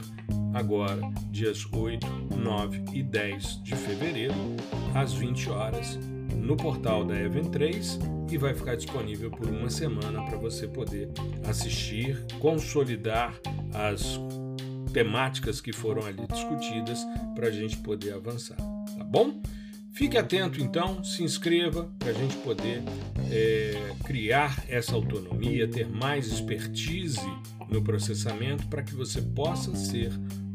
agora, 0.52 1.00
dias 1.30 1.64
8, 1.72 2.06
9 2.36 2.84
e 2.92 3.02
10 3.02 3.62
de 3.62 3.76
fevereiro, 3.76 4.34
às 4.94 5.12
20 5.12 5.50
horas, 5.50 5.98
no 6.48 6.56
portal 6.56 7.04
da 7.04 7.14
Event 7.14 7.50
3 7.50 7.98
e 8.30 8.38
vai 8.38 8.54
ficar 8.54 8.74
disponível 8.74 9.30
por 9.30 9.46
uma 9.46 9.68
semana 9.68 10.24
para 10.24 10.38
você 10.38 10.66
poder 10.66 11.10
assistir, 11.46 12.24
consolidar 12.40 13.38
as 13.74 14.18
temáticas 14.90 15.60
que 15.60 15.74
foram 15.74 16.06
ali 16.06 16.26
discutidas 16.26 17.06
para 17.34 17.48
a 17.48 17.50
gente 17.50 17.76
poder 17.76 18.14
avançar, 18.14 18.56
tá 18.56 19.04
bom? 19.04 19.42
Fique 19.92 20.16
atento 20.16 20.58
então, 20.62 21.04
se 21.04 21.22
inscreva 21.22 21.92
para 21.98 22.10
a 22.10 22.14
gente 22.14 22.36
poder 22.36 22.82
é, 23.30 23.94
criar 24.06 24.64
essa 24.68 24.94
autonomia, 24.94 25.68
ter 25.68 25.86
mais 25.86 26.32
expertise 26.32 27.20
no 27.68 27.82
processamento 27.82 28.66
para 28.68 28.82
que 28.82 28.94
você 28.94 29.20
possa 29.20 29.76
ser 29.76 30.10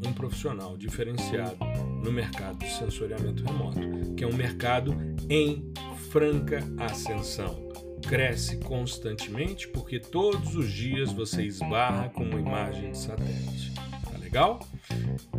um 0.06 0.14
profissional 0.14 0.78
diferenciado 0.78 1.58
no 2.04 2.12
mercado 2.12 2.60
de 2.60 2.70
sensoriamento 2.72 3.44
remoto, 3.44 3.80
que 4.16 4.24
é 4.24 4.28
um 4.28 4.34
mercado 4.34 4.96
em 5.30 5.72
franca 6.10 6.60
ascensão. 6.78 7.72
Cresce 8.08 8.58
constantemente 8.58 9.68
porque 9.70 10.00
todos 10.00 10.56
os 10.56 10.72
dias 10.72 11.12
você 11.12 11.44
esbarra 11.44 12.10
com 12.10 12.24
uma 12.24 12.40
imagem 12.40 12.92
de 12.92 12.98
satélite. 12.98 13.74
Tá 14.12 14.18
legal? 14.20 14.60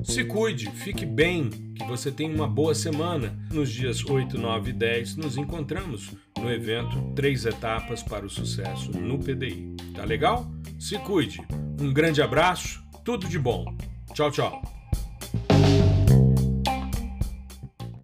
Se 0.02 0.24
cuide, 0.24 0.70
fique 0.70 1.04
bem, 1.04 1.50
que 1.50 1.84
você 1.84 2.10
tenha 2.10 2.34
uma 2.34 2.48
boa 2.48 2.74
semana. 2.74 3.38
Nos 3.52 3.70
dias 3.70 4.04
8, 4.04 4.38
9 4.38 4.70
e 4.70 4.72
10 4.72 5.16
nos 5.16 5.36
encontramos 5.36 6.12
no 6.38 6.50
evento 6.50 7.12
Três 7.14 7.44
Etapas 7.44 8.02
para 8.02 8.24
o 8.24 8.30
Sucesso 8.30 8.90
no 8.92 9.18
PDI. 9.18 9.74
Tá 9.94 10.04
legal? 10.04 10.50
Se 10.78 10.98
cuide. 10.98 11.40
Um 11.80 11.92
grande 11.92 12.22
abraço, 12.22 12.82
tudo 13.04 13.28
de 13.28 13.38
bom. 13.38 13.64
Tchau, 14.14 14.30
tchau. 14.30 14.62